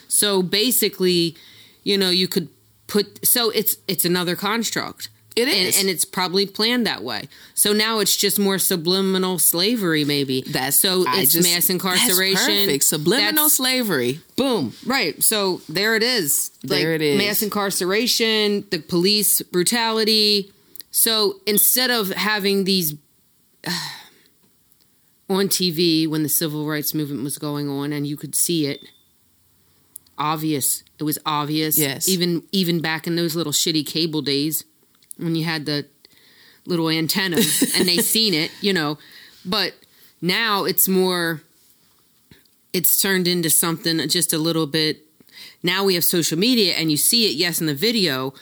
So 0.08 0.42
basically, 0.42 1.36
you 1.82 1.98
know, 1.98 2.10
you 2.10 2.28
could 2.28 2.48
put 2.86 3.26
so 3.26 3.50
it's 3.50 3.76
it's 3.88 4.04
another 4.04 4.36
construct. 4.36 5.08
It 5.36 5.48
And, 5.48 5.74
and 5.80 5.88
it's 5.88 6.04
probably 6.04 6.46
planned 6.46 6.86
that 6.86 7.02
way. 7.02 7.28
So 7.54 7.72
now 7.72 7.98
it's 7.98 8.14
just 8.14 8.38
more 8.38 8.58
subliminal 8.58 9.38
slavery, 9.40 10.04
maybe. 10.04 10.42
That's 10.42 10.78
so 10.78 11.04
I 11.08 11.22
it's 11.22 11.32
just- 11.32 11.52
mass 11.52 11.68
incarceration. 11.70 12.36
That's 12.36 12.66
perfect. 12.66 12.84
Subliminal 12.84 13.32
That's- 13.34 13.52
slavery. 13.54 14.20
Boom. 14.36 14.74
Right. 14.86 15.20
So 15.22 15.60
there 15.68 15.96
it 15.96 16.02
is. 16.04 16.50
There 16.62 16.94
it 16.94 17.02
is. 17.02 17.18
Mass 17.18 17.42
incarceration, 17.42 18.64
the 18.70 18.78
police 18.78 19.42
brutality. 19.42 20.52
So 20.92 21.40
instead 21.46 21.90
of 21.90 22.10
having 22.10 22.62
these 22.64 22.94
on 25.28 25.48
TV 25.48 26.06
when 26.06 26.22
the 26.22 26.28
civil 26.28 26.66
rights 26.66 26.94
movement 26.94 27.24
was 27.24 27.38
going 27.38 27.68
on 27.68 27.92
and 27.92 28.06
you 28.06 28.16
could 28.16 28.34
see 28.34 28.66
it 28.66 28.80
obvious. 30.18 30.84
It 30.98 31.04
was 31.04 31.18
obvious. 31.26 31.76
Yes. 31.78 32.08
Even 32.08 32.44
even 32.52 32.80
back 32.80 33.06
in 33.06 33.16
those 33.16 33.34
little 33.34 33.52
shitty 33.52 33.84
cable 33.86 34.22
days 34.22 34.64
when 35.18 35.34
you 35.34 35.44
had 35.44 35.66
the 35.66 35.86
little 36.66 36.88
antennas 36.90 37.62
and 37.76 37.88
they 37.88 37.98
seen 37.98 38.34
it, 38.34 38.50
you 38.60 38.72
know. 38.72 38.98
But 39.44 39.74
now 40.20 40.64
it's 40.64 40.88
more 40.88 41.42
it's 42.72 43.00
turned 43.00 43.28
into 43.28 43.50
something 43.50 44.06
just 44.08 44.32
a 44.32 44.38
little 44.38 44.66
bit 44.66 45.00
now 45.62 45.84
we 45.84 45.94
have 45.94 46.04
social 46.04 46.38
media 46.38 46.74
and 46.74 46.90
you 46.90 46.96
see 46.96 47.26
it 47.28 47.34
yes 47.34 47.60
in 47.60 47.66
the 47.66 47.74
video 47.74 48.32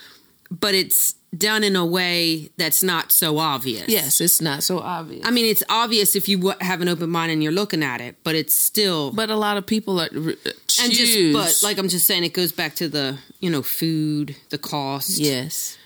but 0.50 0.74
it's 0.74 1.14
done 1.36 1.64
in 1.64 1.74
a 1.76 1.84
way 1.84 2.50
that's 2.56 2.82
not 2.82 3.10
so 3.10 3.38
obvious 3.38 3.88
Yes, 3.88 4.20
it's 4.20 4.40
not 4.40 4.62
so 4.62 4.78
obvious. 4.78 5.26
i 5.26 5.30
mean 5.30 5.46
it's 5.46 5.64
obvious 5.68 6.14
if 6.14 6.28
you 6.28 6.36
w- 6.38 6.56
have 6.60 6.80
an 6.80 6.88
open 6.88 7.10
mind 7.10 7.32
and 7.32 7.42
you're 7.42 7.52
looking 7.52 7.82
at 7.82 8.00
it 8.00 8.16
but 8.22 8.34
it's 8.34 8.54
still 8.54 9.10
but 9.12 9.28
a 9.30 9.36
lot 9.36 9.56
of 9.56 9.66
people 9.66 10.00
are 10.00 10.04
uh, 10.14 10.50
and 10.82 10.92
just 10.92 11.32
but 11.32 11.60
like 11.66 11.78
i'm 11.78 11.88
just 11.88 12.06
saying 12.06 12.22
it 12.24 12.32
goes 12.32 12.52
back 12.52 12.74
to 12.76 12.88
the 12.88 13.18
you 13.40 13.50
know 13.50 13.62
food 13.62 14.36
the 14.50 14.58
cost 14.58 15.18
yes, 15.18 15.76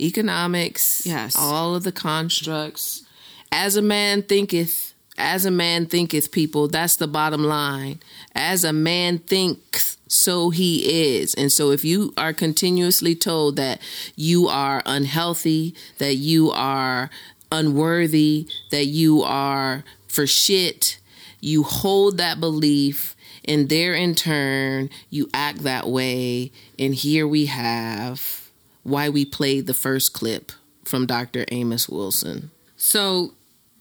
economics. 0.00 1.06
Yes. 1.06 1.36
all 1.36 1.74
of 1.74 1.84
the 1.84 1.92
constructs. 1.92 3.04
As 3.50 3.76
a 3.76 3.82
man 3.82 4.22
thinketh, 4.22 4.94
as 5.18 5.44
a 5.44 5.50
man 5.50 5.86
thinketh. 5.86 6.30
People, 6.30 6.68
that's 6.68 6.96
the 6.96 7.08
bottom 7.08 7.42
line. 7.42 8.00
As 8.34 8.64
a 8.64 8.72
man 8.72 9.18
thinks, 9.18 9.98
so 10.06 10.50
he 10.50 11.12
is. 11.16 11.34
And 11.34 11.50
so, 11.50 11.70
if 11.70 11.84
you 11.84 12.14
are 12.16 12.32
continuously 12.32 13.14
told 13.14 13.56
that 13.56 13.80
you 14.14 14.46
are 14.46 14.82
unhealthy, 14.86 15.74
that 15.98 16.14
you 16.14 16.50
are 16.52 17.10
unworthy, 17.50 18.46
that 18.70 18.86
you 18.86 19.22
are 19.22 19.84
for 20.06 20.26
shit, 20.26 20.98
you 21.40 21.62
hold 21.62 22.18
that 22.18 22.40
belief, 22.40 23.16
and 23.44 23.68
there 23.68 23.94
in 23.94 24.14
turn, 24.14 24.90
you 25.10 25.28
act 25.34 25.60
that 25.60 25.88
way. 25.88 26.52
And 26.78 26.94
here 26.94 27.26
we 27.26 27.46
have 27.46 28.47
why 28.82 29.08
we 29.08 29.24
played 29.24 29.66
the 29.66 29.74
first 29.74 30.12
clip 30.12 30.52
from 30.84 31.06
Dr. 31.06 31.44
Amos 31.50 31.88
Wilson. 31.88 32.50
so 32.76 33.34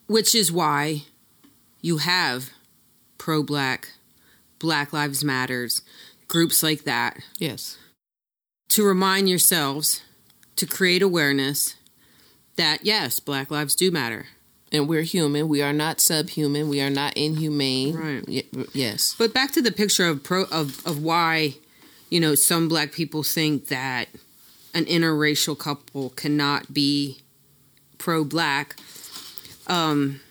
which 0.07 0.33
is 0.33 0.51
why 0.51 1.03
you 1.81 1.97
have 1.97 2.49
pro-black 3.17 3.89
black 4.59 4.91
lives 4.93 5.23
matters 5.23 5.81
groups 6.27 6.63
like 6.63 6.83
that 6.83 7.17
Yes. 7.37 7.77
to 8.69 8.83
remind 8.85 9.29
yourselves 9.29 10.01
to 10.55 10.65
create 10.65 11.01
awareness 11.01 11.75
that 12.55 12.83
yes, 12.83 13.19
black 13.19 13.51
lives 13.51 13.75
do 13.75 13.91
matter. 13.91 14.25
And 14.71 14.89
we're 14.89 15.03
human. 15.03 15.47
We 15.47 15.61
are 15.61 15.71
not 15.71 16.01
subhuman. 16.01 16.67
We 16.67 16.81
are 16.81 16.89
not 16.89 17.15
inhumane. 17.15 17.95
Right. 17.95 18.27
Y- 18.27 18.65
yes. 18.73 19.15
But 19.17 19.33
back 19.33 19.51
to 19.53 19.61
the 19.61 19.71
picture 19.71 20.05
of 20.07 20.23
pro 20.23 20.43
of, 20.45 20.85
of 20.85 21.01
why, 21.01 21.55
you 22.09 22.19
know, 22.19 22.33
some 22.35 22.67
black 22.67 22.91
people 22.91 23.21
think 23.23 23.67
that 23.67 24.09
an 24.73 24.85
interracial 24.85 25.57
couple 25.57 26.09
cannot 26.11 26.73
be 26.73 27.19
pro 27.97 28.23
black. 28.23 28.75
Um 29.67 30.21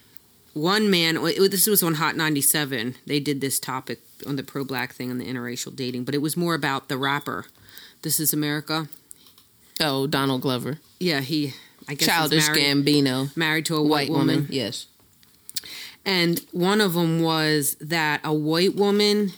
one 0.53 0.89
man 0.91 1.17
this 1.51 1.67
was 1.67 1.83
on 1.83 1.95
Hot 1.95 2.17
97. 2.17 2.95
They 3.07 3.21
did 3.21 3.41
this 3.43 3.61
topic 3.61 3.99
on 4.27 4.37
the 4.37 4.43
pro 4.43 4.65
black 4.65 4.95
thing 4.95 5.11
on 5.11 5.19
the 5.19 5.27
interracial 5.27 5.75
dating, 5.77 6.05
but 6.05 6.15
it 6.15 6.23
was 6.23 6.37
more 6.37 6.55
about 6.55 6.89
the 6.89 6.97
rapper. 6.97 7.45
This 8.03 8.19
is 8.19 8.33
America. 8.33 8.89
Oh, 9.81 10.07
Donald 10.07 10.41
Glover. 10.41 10.79
Yeah, 10.99 11.21
he 11.21 11.53
I 11.89 11.95
guess 11.95 12.09
Childish 12.09 12.47
married, 12.49 12.65
Gambino. 12.87 13.37
married 13.37 13.67
to 13.67 13.77
a 13.77 13.83
white, 13.83 14.09
White 14.09 14.11
woman. 14.11 14.27
woman. 14.37 14.49
Yes. 14.51 14.87
and 16.05 16.41
one 16.53 16.81
of 16.81 16.95
them 16.95 17.21
was 17.21 17.77
that 17.81 18.21
a 18.25 18.33
white 18.33 18.75
woman 18.75 19.33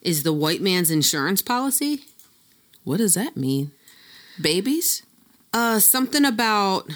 is 0.00 0.22
the 0.22 0.32
white 0.32 0.62
man's 0.62 0.90
insurance 0.90 1.42
policy. 1.42 2.04
What 2.84 2.98
does 2.98 3.14
that 3.14 3.36
mean? 3.36 3.72
Babies? 4.40 5.02
Uh, 5.52 5.78
something 5.78 6.24
about 6.24 6.90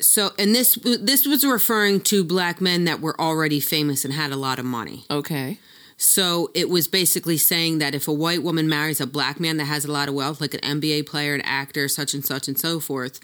so, 0.00 0.30
and 0.38 0.54
this 0.54 0.74
this 0.74 1.26
was 1.26 1.44
referring 1.44 2.00
to 2.02 2.24
black 2.24 2.60
men 2.60 2.84
that 2.84 3.00
were 3.00 3.18
already 3.20 3.60
famous 3.60 4.04
and 4.04 4.12
had 4.12 4.32
a 4.32 4.36
lot 4.36 4.58
of 4.58 4.64
money. 4.64 5.04
Okay. 5.10 5.58
So 5.96 6.50
it 6.52 6.68
was 6.68 6.88
basically 6.88 7.36
saying 7.36 7.78
that 7.78 7.94
if 7.94 8.08
a 8.08 8.12
white 8.12 8.42
woman 8.42 8.68
marries 8.68 9.00
a 9.00 9.06
black 9.06 9.38
man 9.38 9.58
that 9.58 9.66
has 9.66 9.84
a 9.84 9.92
lot 9.92 10.08
of 10.08 10.14
wealth, 10.14 10.40
like 10.40 10.54
an 10.54 10.80
NBA 10.80 11.06
player, 11.06 11.34
an 11.34 11.42
actor, 11.42 11.86
such 11.86 12.12
and 12.12 12.24
such 12.24 12.48
and 12.48 12.58
so 12.58 12.80
forth, 12.80 13.20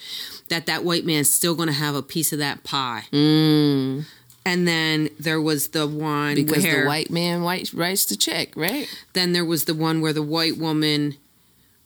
that 0.48 0.66
that 0.66 0.84
white 0.84 1.04
man's 1.04 1.32
still 1.32 1.56
going 1.56 1.66
to 1.66 1.74
have 1.74 1.96
a 1.96 2.02
piece 2.02 2.32
of 2.32 2.38
that 2.38 2.62
pie. 2.62 3.02
Mm, 3.10 4.04
And 4.44 4.66
then 4.66 5.10
there 5.20 5.40
was 5.40 5.68
the 5.68 5.86
one 5.86 6.34
because 6.34 6.64
where 6.64 6.82
the 6.82 6.86
white 6.88 7.10
man 7.10 7.42
white 7.42 7.72
writes 7.74 8.06
the 8.06 8.16
check, 8.16 8.56
right? 8.56 8.88
then 9.12 9.32
there 9.32 9.44
was 9.44 9.64
the 9.64 9.74
one 9.74 10.00
where 10.00 10.12
the 10.14 10.22
white 10.22 10.56
woman 10.56 11.16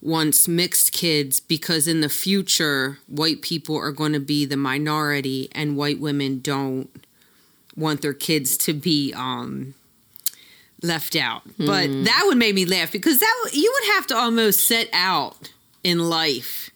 wants 0.00 0.46
mixed 0.48 0.92
kids 0.92 1.38
because 1.40 1.86
in 1.86 2.00
the 2.00 2.08
future 2.08 2.98
white 3.06 3.40
people 3.40 3.76
are 3.76 3.92
going 3.92 4.12
to 4.12 4.20
be 4.20 4.44
the 4.44 4.56
minority 4.56 5.48
and 5.52 5.76
white 5.76 6.00
women 6.00 6.40
don't 6.40 6.90
want 7.76 8.02
their 8.02 8.12
kids 8.12 8.56
to 8.56 8.72
be 8.72 9.12
um 9.14 9.74
left 10.82 11.14
out 11.14 11.42
but 11.56 11.86
that 12.04 12.24
would 12.26 12.36
make 12.36 12.52
me 12.54 12.64
laugh 12.64 12.90
because 12.90 13.20
that 13.20 13.50
you 13.52 13.72
would 13.72 13.94
have 13.94 14.04
to 14.04 14.16
almost 14.16 14.66
set 14.66 14.88
out 14.92 15.52
in 15.84 16.00
life 16.00 16.70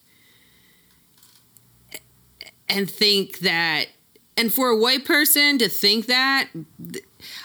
and 2.68 2.88
think 2.88 3.40
that 3.40 3.86
and 4.36 4.52
for 4.52 4.68
a 4.68 4.76
white 4.76 5.04
person 5.04 5.58
to 5.58 5.68
think 5.68 6.06
that 6.06 6.48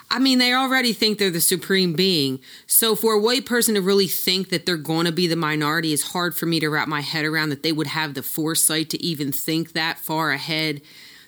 I 0.09 0.19
mean, 0.19 0.39
they 0.39 0.53
already 0.53 0.93
think 0.93 1.17
they're 1.17 1.31
the 1.31 1.41
supreme 1.41 1.93
being. 1.93 2.39
So 2.67 2.95
for 2.95 3.13
a 3.13 3.19
white 3.19 3.45
person 3.45 3.75
to 3.75 3.81
really 3.81 4.07
think 4.07 4.49
that 4.49 4.65
they're 4.65 4.75
going 4.75 5.05
to 5.05 5.11
be 5.11 5.25
the 5.25 5.35
minority 5.35 5.93
is 5.93 6.11
hard 6.11 6.35
for 6.35 6.45
me 6.45 6.59
to 6.59 6.69
wrap 6.69 6.87
my 6.87 7.01
head 7.01 7.25
around 7.25 7.49
that 7.49 7.63
they 7.63 7.71
would 7.71 7.87
have 7.87 8.13
the 8.13 8.21
foresight 8.21 8.89
to 8.91 9.01
even 9.01 9.31
think 9.31 9.71
that 9.71 9.97
far 9.97 10.31
ahead 10.31 10.81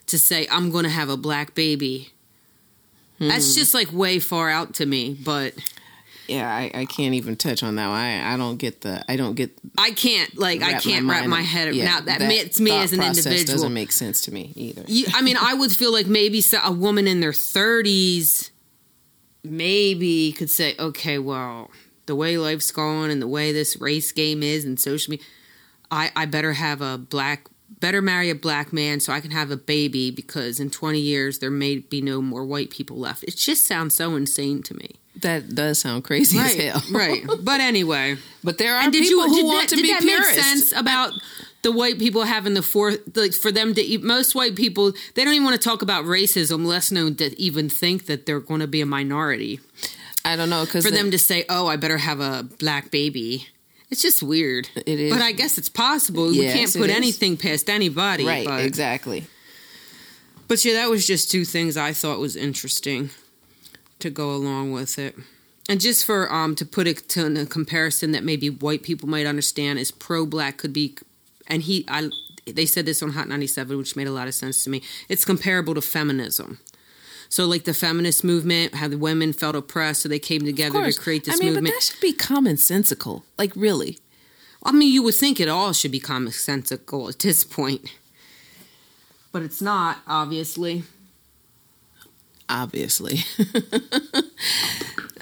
to 0.08 0.20
say, 0.20 0.48
I'm 0.52 0.70
going 0.70 0.84
to 0.84 0.90
have 0.90 1.10
a 1.10 1.18
black 1.18 1.56
baby. 1.56 2.12
That's 3.20 3.54
hmm. 3.54 3.60
just 3.60 3.74
like 3.74 3.94
way 3.94 4.20
far 4.20 4.50
out 4.50 4.74
to 4.76 4.86
me, 4.86 5.18
but 5.24 5.54
Yeah, 6.28 6.50
I, 6.50 6.72
I 6.74 6.86
can't 6.86 7.16
even 7.16 7.36
touch 7.36 7.64
on 7.64 7.76
that. 7.76 7.88
One. 7.88 7.98
I 7.98 8.34
I 8.34 8.38
don't 8.38 8.58
get 8.58 8.82
the 8.82 9.04
I 9.12 9.16
don't 9.16 9.36
get. 9.36 9.52
I 9.78 9.92
can't 9.92 10.38
like 10.38 10.62
I 10.62 10.80
can't 10.80 11.06
my 11.06 11.14
wrap 11.14 11.28
my 11.28 11.42
head 11.42 11.76
yeah, 11.76 11.86
now 11.86 12.00
that, 12.02 12.22
it's 12.22 12.60
me 12.60 12.72
as 12.72 12.94
an 12.94 13.02
individual. 13.02 13.46
doesn't 13.46 13.74
make 13.74 13.92
sense 13.92 14.22
to 14.22 14.34
me 14.34 14.54
either. 14.56 14.84
You, 14.88 15.06
I 15.14 15.22
mean, 15.22 15.38
I 15.40 15.54
would 15.54 15.72
feel 15.72 15.92
like 15.92 16.08
maybe 16.08 16.42
a 16.64 16.72
woman 16.72 17.08
in 17.08 17.20
their 17.20 17.32
30s 17.32 18.52
maybe 19.44 20.32
could 20.32 20.50
say, 20.50 20.76
okay, 20.80 21.20
well, 21.20 21.70
the 22.06 22.16
way 22.16 22.38
life's 22.38 22.72
going 22.72 23.12
and 23.12 23.22
the 23.22 23.28
way 23.28 23.52
this 23.52 23.80
race 23.80 24.12
game 24.12 24.44
is 24.44 24.66
and 24.66 24.80
social 24.80 25.12
media, 25.12 25.26
I, 25.92 26.12
I 26.16 26.26
better 26.26 26.54
have 26.54 26.82
a 26.82 26.98
black, 26.98 27.48
better 27.80 28.02
marry 28.02 28.30
a 28.30 28.36
black 28.36 28.72
man 28.74 29.00
so 29.00 29.14
I 29.14 29.20
can 29.20 29.32
have 29.32 29.52
a 29.52 29.58
baby 29.58 30.12
because 30.12 30.60
in 30.60 30.70
20 30.70 31.00
years 31.00 31.40
there 31.40 31.52
may 31.52 31.78
be 31.78 32.02
no 32.02 32.22
more 32.22 32.46
white 32.46 32.70
people 32.70 32.98
left. 32.98 33.24
It 33.24 33.36
just 33.36 33.66
sounds 33.66 33.96
so 33.96 34.16
insane 34.16 34.64
to 34.64 34.74
me. 34.76 34.92
That 35.18 35.54
does 35.54 35.80
sound 35.80 36.04
crazy 36.04 36.38
as 36.38 36.56
hell. 36.56 36.82
right. 36.92 37.24
But 37.42 37.62
anyway. 37.62 38.18
But 38.44 38.58
there 38.58 38.76
are 38.76 38.82
And 38.84 38.92
did 38.92 39.04
people 39.04 39.24
you 39.26 39.30
who 39.30 39.36
did 39.36 39.46
want 39.46 39.62
that, 39.62 39.70
to 39.70 39.76
did 39.76 39.82
be 39.84 39.92
that 39.94 40.02
purist. 40.02 40.36
make 40.36 40.44
sense 40.44 40.72
about 40.76 41.14
the 41.62 41.72
white 41.72 41.98
people 41.98 42.24
having 42.24 42.56
the 42.56 42.62
fourth 42.62 43.00
like 43.16 43.34
for 43.34 43.52
them 43.52 43.74
to 43.74 43.82
eat 43.82 44.04
most 44.04 44.36
white 44.36 44.56
people 44.56 44.92
they 45.16 45.24
don't 45.24 45.34
even 45.34 45.46
want 45.46 45.60
to 45.60 45.64
talk 45.70 45.82
about 45.82 46.04
racism 46.04 46.66
less 46.66 46.92
known 46.92 47.16
to 47.16 47.40
even 47.40 47.70
think 47.70 48.06
that 48.08 48.26
they're 48.26 48.42
going 48.42 48.60
to 48.60 48.68
be 48.68 48.82
a 48.82 48.86
minority 48.86 49.62
I 50.26 50.36
don't 50.36 50.50
know 50.50 50.66
because 50.66 50.84
for 50.84 50.92
them 50.92 51.10
to 51.12 51.18
say 51.18 51.46
oh 51.48 51.68
i 51.68 51.78
better 51.78 51.98
have 51.98 52.20
a 52.20 52.44
black 52.60 52.92
baby 52.92 53.48
it's 53.90 54.02
just 54.02 54.24
weird 54.24 54.68
It 54.76 55.00
is. 55.00 55.14
but 55.14 55.22
i 55.22 55.32
guess 55.32 55.58
it's 55.58 55.70
possible 55.70 56.32
Yes, 56.32 56.54
we 56.54 56.60
can't 56.60 56.74
put 56.76 56.90
anything 56.96 57.38
past 57.38 57.70
anybody 57.70 58.26
right 58.26 58.46
but, 58.46 58.64
exactly. 58.64 59.26
but 60.48 60.64
yeah 60.66 60.74
that 60.74 60.90
was 60.90 61.06
just 61.08 61.32
two 61.32 61.46
things 61.46 61.78
i 61.78 61.94
thought 61.94 62.20
was 62.20 62.36
interesting 62.36 63.10
to 64.00 64.10
go 64.10 64.32
along 64.32 64.72
with 64.72 64.98
it 65.00 65.16
and 65.70 65.80
just 65.80 66.06
for 66.06 66.32
um 66.34 66.56
to 66.56 66.66
put 66.66 66.88
it 66.88 67.08
to 67.10 67.26
in 67.26 67.38
a 67.38 67.46
comparison 67.46 68.12
that 68.12 68.24
maybe 68.24 68.50
white 68.50 68.84
people 68.84 69.08
might 69.08 69.26
understand 69.26 69.80
is 69.80 69.92
pro 69.92 70.26
black 70.26 70.58
could 70.58 70.74
be 70.74 70.96
and 71.48 71.64
he 71.64 71.86
I 71.88 72.10
they 72.46 72.66
said 72.66 72.86
this 72.86 73.02
on 73.02 73.12
Hot 73.12 73.28
97 73.30 73.78
which 73.78 73.96
made 73.96 74.08
a 74.08 74.12
lot 74.12 74.28
of 74.28 74.34
sense 74.34 74.64
to 74.66 74.70
me. 74.70 74.82
It's 75.08 75.24
comparable 75.24 75.74
to 75.76 75.82
feminism. 75.82 76.60
So 77.34 77.46
like 77.46 77.64
the 77.64 77.74
feminist 77.74 78.24
movement, 78.24 78.76
how 78.76 78.88
the 78.88 78.98
women 79.00 79.34
felt 79.34 79.56
oppressed 79.56 80.04
so 80.04 80.08
they 80.08 80.20
came 80.20 80.46
together 80.46 80.86
to 80.92 80.94
create 81.00 81.26
this 81.26 81.34
I 81.34 81.38
mean, 81.40 81.54
movement. 81.56 81.66
but 81.66 81.74
that 81.74 81.82
should 81.82 82.00
be 82.00 82.14
commonsensical. 82.14 83.24
Like 83.40 83.56
really. 83.56 83.98
I 84.62 84.72
mean, 84.72 84.94
you 84.94 85.02
would 85.02 85.16
think 85.16 85.40
it 85.40 85.50
all 85.50 85.74
should 85.74 85.90
be 85.90 86.00
commonsensical 86.00 87.10
at 87.10 87.18
this 87.18 87.44
point. 87.44 87.92
But 89.32 89.42
it's 89.42 89.64
not, 89.64 89.98
obviously. 90.06 90.84
Obviously. 92.48 93.22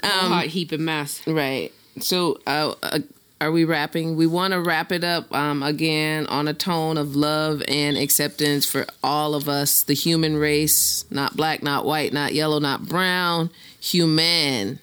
a 0.02 0.06
hot 0.06 0.48
heap 0.48 0.72
of 0.72 0.80
mess. 0.80 1.26
Right. 1.26 1.72
So, 2.00 2.40
uh, 2.46 2.74
uh, 2.82 2.98
are 3.42 3.50
we 3.52 3.64
wrapping? 3.64 4.14
We 4.16 4.26
want 4.28 4.52
to 4.52 4.60
wrap 4.60 4.92
it 4.92 5.02
up 5.02 5.32
um, 5.34 5.62
again 5.64 6.26
on 6.28 6.46
a 6.46 6.54
tone 6.54 6.96
of 6.96 7.16
love 7.16 7.60
and 7.66 7.96
acceptance 7.96 8.64
for 8.64 8.86
all 9.02 9.34
of 9.34 9.48
us, 9.48 9.82
the 9.82 9.94
human 9.94 10.36
race, 10.36 11.04
not 11.10 11.36
black, 11.36 11.60
not 11.62 11.84
white, 11.84 12.12
not 12.12 12.34
yellow, 12.34 12.60
not 12.60 12.86
brown, 12.86 13.50
human, 13.80 14.78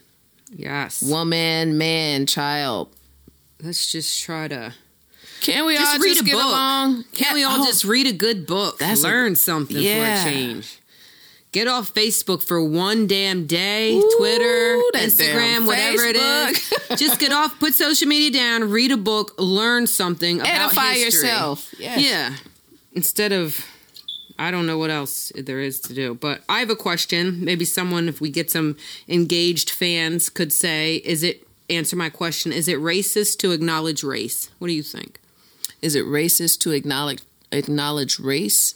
Yes. 0.51 1.01
woman, 1.01 1.77
man, 1.77 2.25
child. 2.25 2.89
Let's 3.63 3.89
just 3.91 4.21
try 4.21 4.47
to 4.49 4.73
Can 5.41 5.65
we 5.65 5.77
just 5.77 5.93
all 5.95 5.99
read 6.01 6.09
just 6.09 6.21
a 6.21 6.25
get 6.25 6.33
book. 6.33 6.43
along? 6.43 7.05
Can't 7.13 7.35
we 7.35 7.43
all 7.43 7.61
Oh, 7.61 7.65
just 7.65 7.85
read 7.85 8.07
a 8.07 8.13
good 8.13 8.45
book? 8.45 8.79
That's 8.79 9.01
a- 9.03 9.07
Learn 9.07 9.35
something 9.37 9.77
Yeah. 9.77 10.23
for 10.23 10.27
a 10.27 10.31
change. 10.33 10.79
Get 11.51 11.67
off 11.67 11.93
Facebook 11.93 12.43
for 12.43 12.63
one 12.63 13.07
damn 13.07 13.47
day. 13.47 13.95
Ooh, 13.95 14.15
Twitter, 14.17 14.79
Instagram, 14.93 15.65
whatever 15.65 16.03
it 16.03 16.15
is. 16.15 16.99
just 16.99 17.19
get 17.19 17.31
off. 17.31 17.59
Put 17.59 17.73
social 17.73 18.07
media 18.07 18.29
down. 18.29 18.69
Read 18.69 18.91
a 18.91 18.97
book. 18.97 19.33
Learn 19.39 19.87
something 19.87 20.41
about 20.41 20.73
edify 20.73 20.93
history. 20.93 21.27
yourself? 21.29 21.73
Yes. 21.79 22.03
Yeah. 22.03 22.35
Instead 22.93 23.31
of, 23.31 23.65
I 24.37 24.51
don't 24.51 24.67
know 24.67 24.77
what 24.77 24.91
else 24.91 25.31
there 25.35 25.59
is 25.59 25.79
to 25.81 25.93
do. 25.95 26.13
But 26.13 26.43
I 26.47 26.59
have 26.59 26.69
a 26.69 26.75
question. 26.75 27.43
Maybe 27.43 27.65
someone, 27.65 28.07
if 28.07 28.21
we 28.21 28.29
get 28.29 28.51
some 28.51 28.77
engaged 29.07 29.71
fans, 29.71 30.29
could 30.29 30.53
say, 30.53 30.97
"Is 30.97 31.23
it?" 31.23 31.47
Answer 31.67 31.95
my 31.95 32.09
question. 32.09 32.51
Is 32.51 32.67
it 32.67 32.79
racist 32.79 33.37
to 33.39 33.51
acknowledge 33.51 34.03
race? 34.03 34.49
What 34.57 34.69
do 34.69 34.73
you 34.73 34.81
think? 34.81 35.19
Is 35.83 35.95
it 35.95 36.03
racist 36.03 36.59
to 36.61 36.71
acknowledge 36.71 37.21
acknowledge 37.51 38.19
race? 38.19 38.75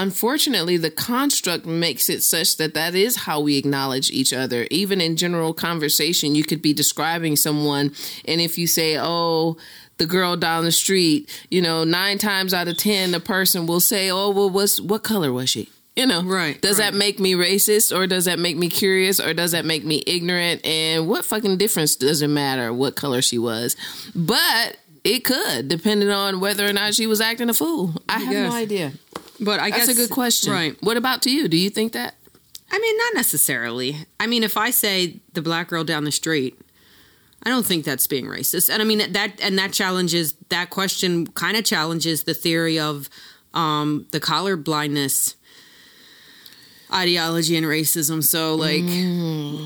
Unfortunately, 0.00 0.76
the 0.78 0.90
construct 0.90 1.66
makes 1.66 2.08
it 2.08 2.22
such 2.22 2.56
that 2.56 2.74
that 2.74 2.94
is 2.94 3.16
how 3.16 3.40
we 3.40 3.56
acknowledge 3.58 4.10
each 4.10 4.32
other. 4.32 4.66
Even 4.70 5.00
in 5.00 5.16
general 5.16 5.52
conversation, 5.52 6.34
you 6.34 6.42
could 6.42 6.62
be 6.62 6.72
describing 6.72 7.36
someone, 7.36 7.92
and 8.24 8.40
if 8.40 8.56
you 8.56 8.66
say, 8.66 8.96
"Oh," 8.98 9.56
the 9.98 10.06
girl 10.06 10.36
down 10.36 10.64
the 10.64 10.72
street, 10.72 11.28
you 11.50 11.60
know, 11.60 11.84
nine 11.84 12.16
times 12.16 12.54
out 12.54 12.66
of 12.68 12.78
ten, 12.78 13.10
the 13.10 13.20
person 13.20 13.66
will 13.66 13.80
say, 13.80 14.10
"Oh, 14.10 14.30
well, 14.30 14.48
what's 14.48 14.80
what 14.80 15.02
color 15.02 15.32
was 15.32 15.50
she?" 15.50 15.68
You 15.96 16.06
know, 16.06 16.22
Right, 16.22 16.58
Does 16.62 16.78
right. 16.78 16.92
that 16.92 16.96
make 16.96 17.18
me 17.20 17.34
racist, 17.34 17.94
or 17.94 18.06
does 18.06 18.24
that 18.24 18.38
make 18.38 18.56
me 18.56 18.70
curious, 18.70 19.20
or 19.20 19.34
does 19.34 19.50
that 19.52 19.66
make 19.66 19.84
me 19.84 20.02
ignorant? 20.06 20.64
And 20.64 21.08
what 21.08 21.24
fucking 21.26 21.58
difference 21.58 21.94
does 21.96 22.22
it 22.22 22.28
matter 22.28 22.72
what 22.72 22.94
color 22.96 23.20
she 23.20 23.36
was? 23.38 23.76
But 24.14 24.76
it 25.04 25.24
could, 25.24 25.68
depending 25.68 26.08
on 26.10 26.40
whether 26.40 26.66
or 26.66 26.72
not 26.72 26.94
she 26.94 27.06
was 27.06 27.20
acting 27.20 27.50
a 27.50 27.54
fool. 27.54 27.94
I 28.08 28.20
have 28.20 28.32
Yes. 28.32 28.50
no 28.50 28.56
idea. 28.56 28.92
But 29.40 29.60
I 29.60 29.70
That's 29.70 29.86
guess 29.86 29.96
a 29.96 29.98
good 29.98 30.10
question. 30.10 30.52
Right. 30.52 30.76
What 30.82 30.96
about 30.96 31.22
to 31.22 31.30
you? 31.30 31.48
Do 31.48 31.56
you 31.56 31.70
think 31.70 31.92
that? 31.92 32.14
I 32.70 32.78
mean, 32.78 32.96
not 32.98 33.14
necessarily. 33.14 34.06
I 34.20 34.26
mean, 34.26 34.44
if 34.44 34.56
I 34.56 34.70
say 34.70 35.20
the 35.32 35.42
black 35.42 35.68
girl 35.68 35.82
down 35.82 36.04
the 36.04 36.12
street, 36.12 36.60
I 37.42 37.48
don't 37.48 37.66
think 37.66 37.84
that's 37.84 38.06
being 38.06 38.26
racist. 38.26 38.72
And 38.72 38.82
I 38.82 38.84
mean 38.84 39.12
that 39.12 39.40
and 39.40 39.58
that 39.58 39.72
challenges 39.72 40.34
that 40.50 40.70
question 40.70 41.26
kind 41.28 41.56
of 41.56 41.64
challenges 41.64 42.24
the 42.24 42.34
theory 42.34 42.78
of 42.78 43.08
um 43.54 44.06
the 44.12 44.20
color 44.20 44.56
blindness 44.56 45.34
ideology 46.92 47.56
and 47.56 47.66
racism. 47.66 48.22
So 48.22 48.54
like 48.54 48.82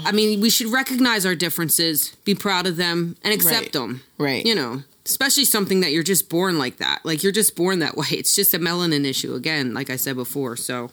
I 0.07 0.13
mean, 0.13 0.41
we 0.41 0.51
should 0.51 0.69
recognize 0.69 1.25
our 1.27 1.35
differences, 1.35 2.15
be 2.25 2.35
proud 2.35 2.67
of 2.67 2.77
them 2.77 3.17
and 3.23 3.33
accept 3.35 3.55
Right. 3.65 3.73
them. 3.73 4.03
Right. 4.19 4.45
You 4.47 4.55
know, 4.55 4.83
especially 5.07 5.45
something 5.45 5.81
that 5.81 5.93
you're 5.93 6.03
just 6.03 6.29
born 6.29 6.59
like 6.59 6.79
that. 6.79 7.01
Like 7.05 7.23
you're 7.23 7.33
just 7.33 7.57
born 7.57 7.79
that 7.81 7.97
way. 7.97 8.07
It's 8.11 8.35
just 8.35 8.55
a 8.55 8.59
melanin 8.59 9.05
issue 9.05 9.35
again, 9.35 9.75
like 9.75 9.91
I 9.91 9.97
said 9.97 10.17
before. 10.17 10.57
So 10.57 10.91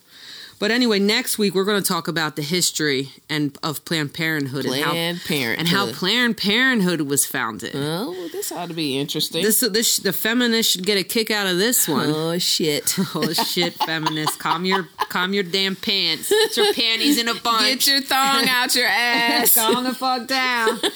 But 0.62 0.70
anyway, 0.70 1.00
next 1.00 1.40
week 1.40 1.56
we're 1.56 1.64
going 1.66 1.82
to 1.82 1.88
talk 1.88 2.08
about 2.08 2.36
the 2.36 2.44
history 2.44 3.10
and 3.28 3.58
of 3.64 3.84
Planned 3.84 4.14
Parenthood 4.14 4.64
and 4.66 4.76
how 4.76 4.92
Parenthood. 4.92 5.58
and 5.58 5.68
how 5.68 5.92
Planned 5.92 6.38
Parenthood 6.38 7.02
was 7.02 7.26
founded. 7.26 7.72
Oh, 7.74 8.12
well, 8.12 8.30
this 8.32 8.52
ought 8.52 8.68
to 8.68 8.76
be 8.76 8.96
interesting. 8.96 9.42
This 9.42 9.62
this 9.62 9.98
the 9.98 10.14
feminists 10.14 10.72
should 10.72 10.86
get 10.86 11.00
a 11.00 11.04
kick 11.04 11.32
out 11.32 11.48
of 11.48 11.58
this 11.58 11.88
one. 11.88 12.12
oh 12.12 12.38
shit! 12.38 12.96
Oh 13.16 13.34
shit, 13.34 13.74
feminists, 13.74 14.38
calm 14.38 14.64
your 14.64 14.88
calm 15.10 15.34
your 15.34 15.44
damn 15.44 15.76
pants. 15.76 16.30
Get 16.30 16.56
your 16.58 16.74
panties 16.76 17.18
in 17.18 17.28
a 17.28 17.34
bunch. 17.34 17.86
Get 17.86 17.88
your 17.88 18.02
thong 18.02 18.46
out 18.48 18.76
your 18.76 18.86
ass. 18.88 19.56
Calm 19.56 19.84
the 19.84 19.96
fuck 19.96 20.28
down. 20.28 20.80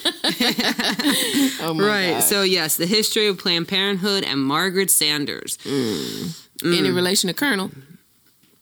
Oh 1.67 1.73
my 1.73 1.87
right. 1.87 2.11
God. 2.11 2.19
So 2.23 2.43
yes, 2.43 2.77
the 2.77 2.85
history 2.85 3.25
of 3.27 3.39
Planned 3.39 3.67
Parenthood 3.67 4.23
and 4.23 4.39
Margaret 4.43 4.91
Sanders. 4.91 5.57
Hmm. 5.63 6.27
Mm. 6.61 6.77
any 6.77 6.91
relation 6.91 7.27
to 7.29 7.33
Colonel? 7.33 7.71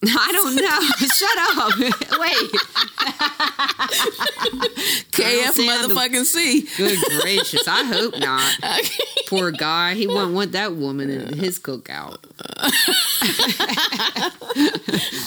I 0.08 0.32
don't 0.32 0.56
know. 0.56 0.82
Shut 1.08 1.38
up. 1.38 1.78
Wait. 2.20 2.52
KF 5.12 5.58
motherfucking 5.68 6.26
C. 6.26 6.68
Good 6.78 7.00
gracious. 7.22 7.68
I 7.68 7.84
hope 7.84 8.18
not. 8.20 8.58
Poor 9.28 9.52
guy. 9.52 9.94
He 9.94 10.08
wouldn't 10.08 10.34
want 10.34 10.54
that 10.54 10.76
woman 10.76 11.10
in 11.10 11.38
his 11.38 11.60
cookout. 11.60 12.18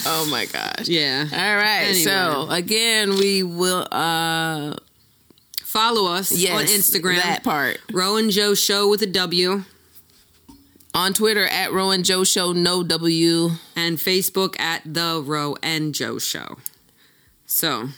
Oh 0.05 0.25
my 0.29 0.45
gosh. 0.45 0.87
Yeah. 0.87 1.27
All 1.31 1.55
right. 1.55 1.87
Anyway. 1.89 2.03
So 2.03 2.47
again, 2.49 3.17
we 3.17 3.43
will 3.43 3.87
uh 3.91 4.75
Follow 5.67 6.11
us 6.11 6.31
yes, 6.31 6.57
on 6.57 6.65
Instagram. 6.65 7.21
that 7.21 7.43
part. 7.43 7.79
Rowan 7.91 8.31
Joe 8.31 8.55
Show 8.55 8.87
with 8.89 9.01
a 9.01 9.05
W. 9.05 9.65
On 10.97 11.13
Twitter 11.13 11.45
at 11.45 11.71
Rowan 11.71 12.01
Joe 12.01 12.23
Show, 12.23 12.53
no 12.53 12.81
W. 12.81 13.51
And 13.75 13.99
Facebook 13.99 14.59
at 14.59 14.81
The 14.83 15.21
Row 15.23 15.55
and 15.61 15.93
Joe 15.93 16.17
Show. 16.17 16.57
So 17.45 17.89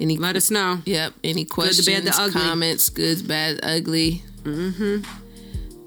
Any 0.00 0.16
let 0.16 0.34
us 0.34 0.50
know. 0.50 0.82
Yep. 0.84 1.12
Any 1.22 1.44
the 1.44 1.50
questions, 1.50 1.86
bad, 1.86 2.02
the 2.02 2.20
ugly. 2.20 2.32
comments, 2.40 2.88
good, 2.88 3.28
bad, 3.28 3.60
ugly. 3.62 4.24
Mm-hmm. 4.42 5.04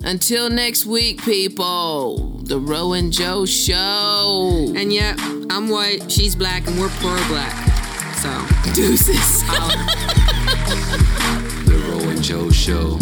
Until 0.06 0.50
next 0.50 0.86
week, 0.86 1.22
people. 1.24 2.38
The 2.46 2.58
Row 2.58 2.94
and 2.94 3.12
Joe 3.12 3.46
Show. 3.46 4.72
And 4.74 4.94
yeah, 4.94 5.18
I'm 5.50 5.68
white, 5.68 6.10
she's 6.10 6.38
black, 6.38 6.66
and 6.68 6.80
we're 6.80 6.88
pro 6.88 7.18
black. 7.28 7.54
So 8.20 8.30
Deuces. 8.74 9.44
The 11.66 11.78
Row 11.90 12.10
and 12.10 12.24
Joe 12.24 12.50
Show. 12.50 12.98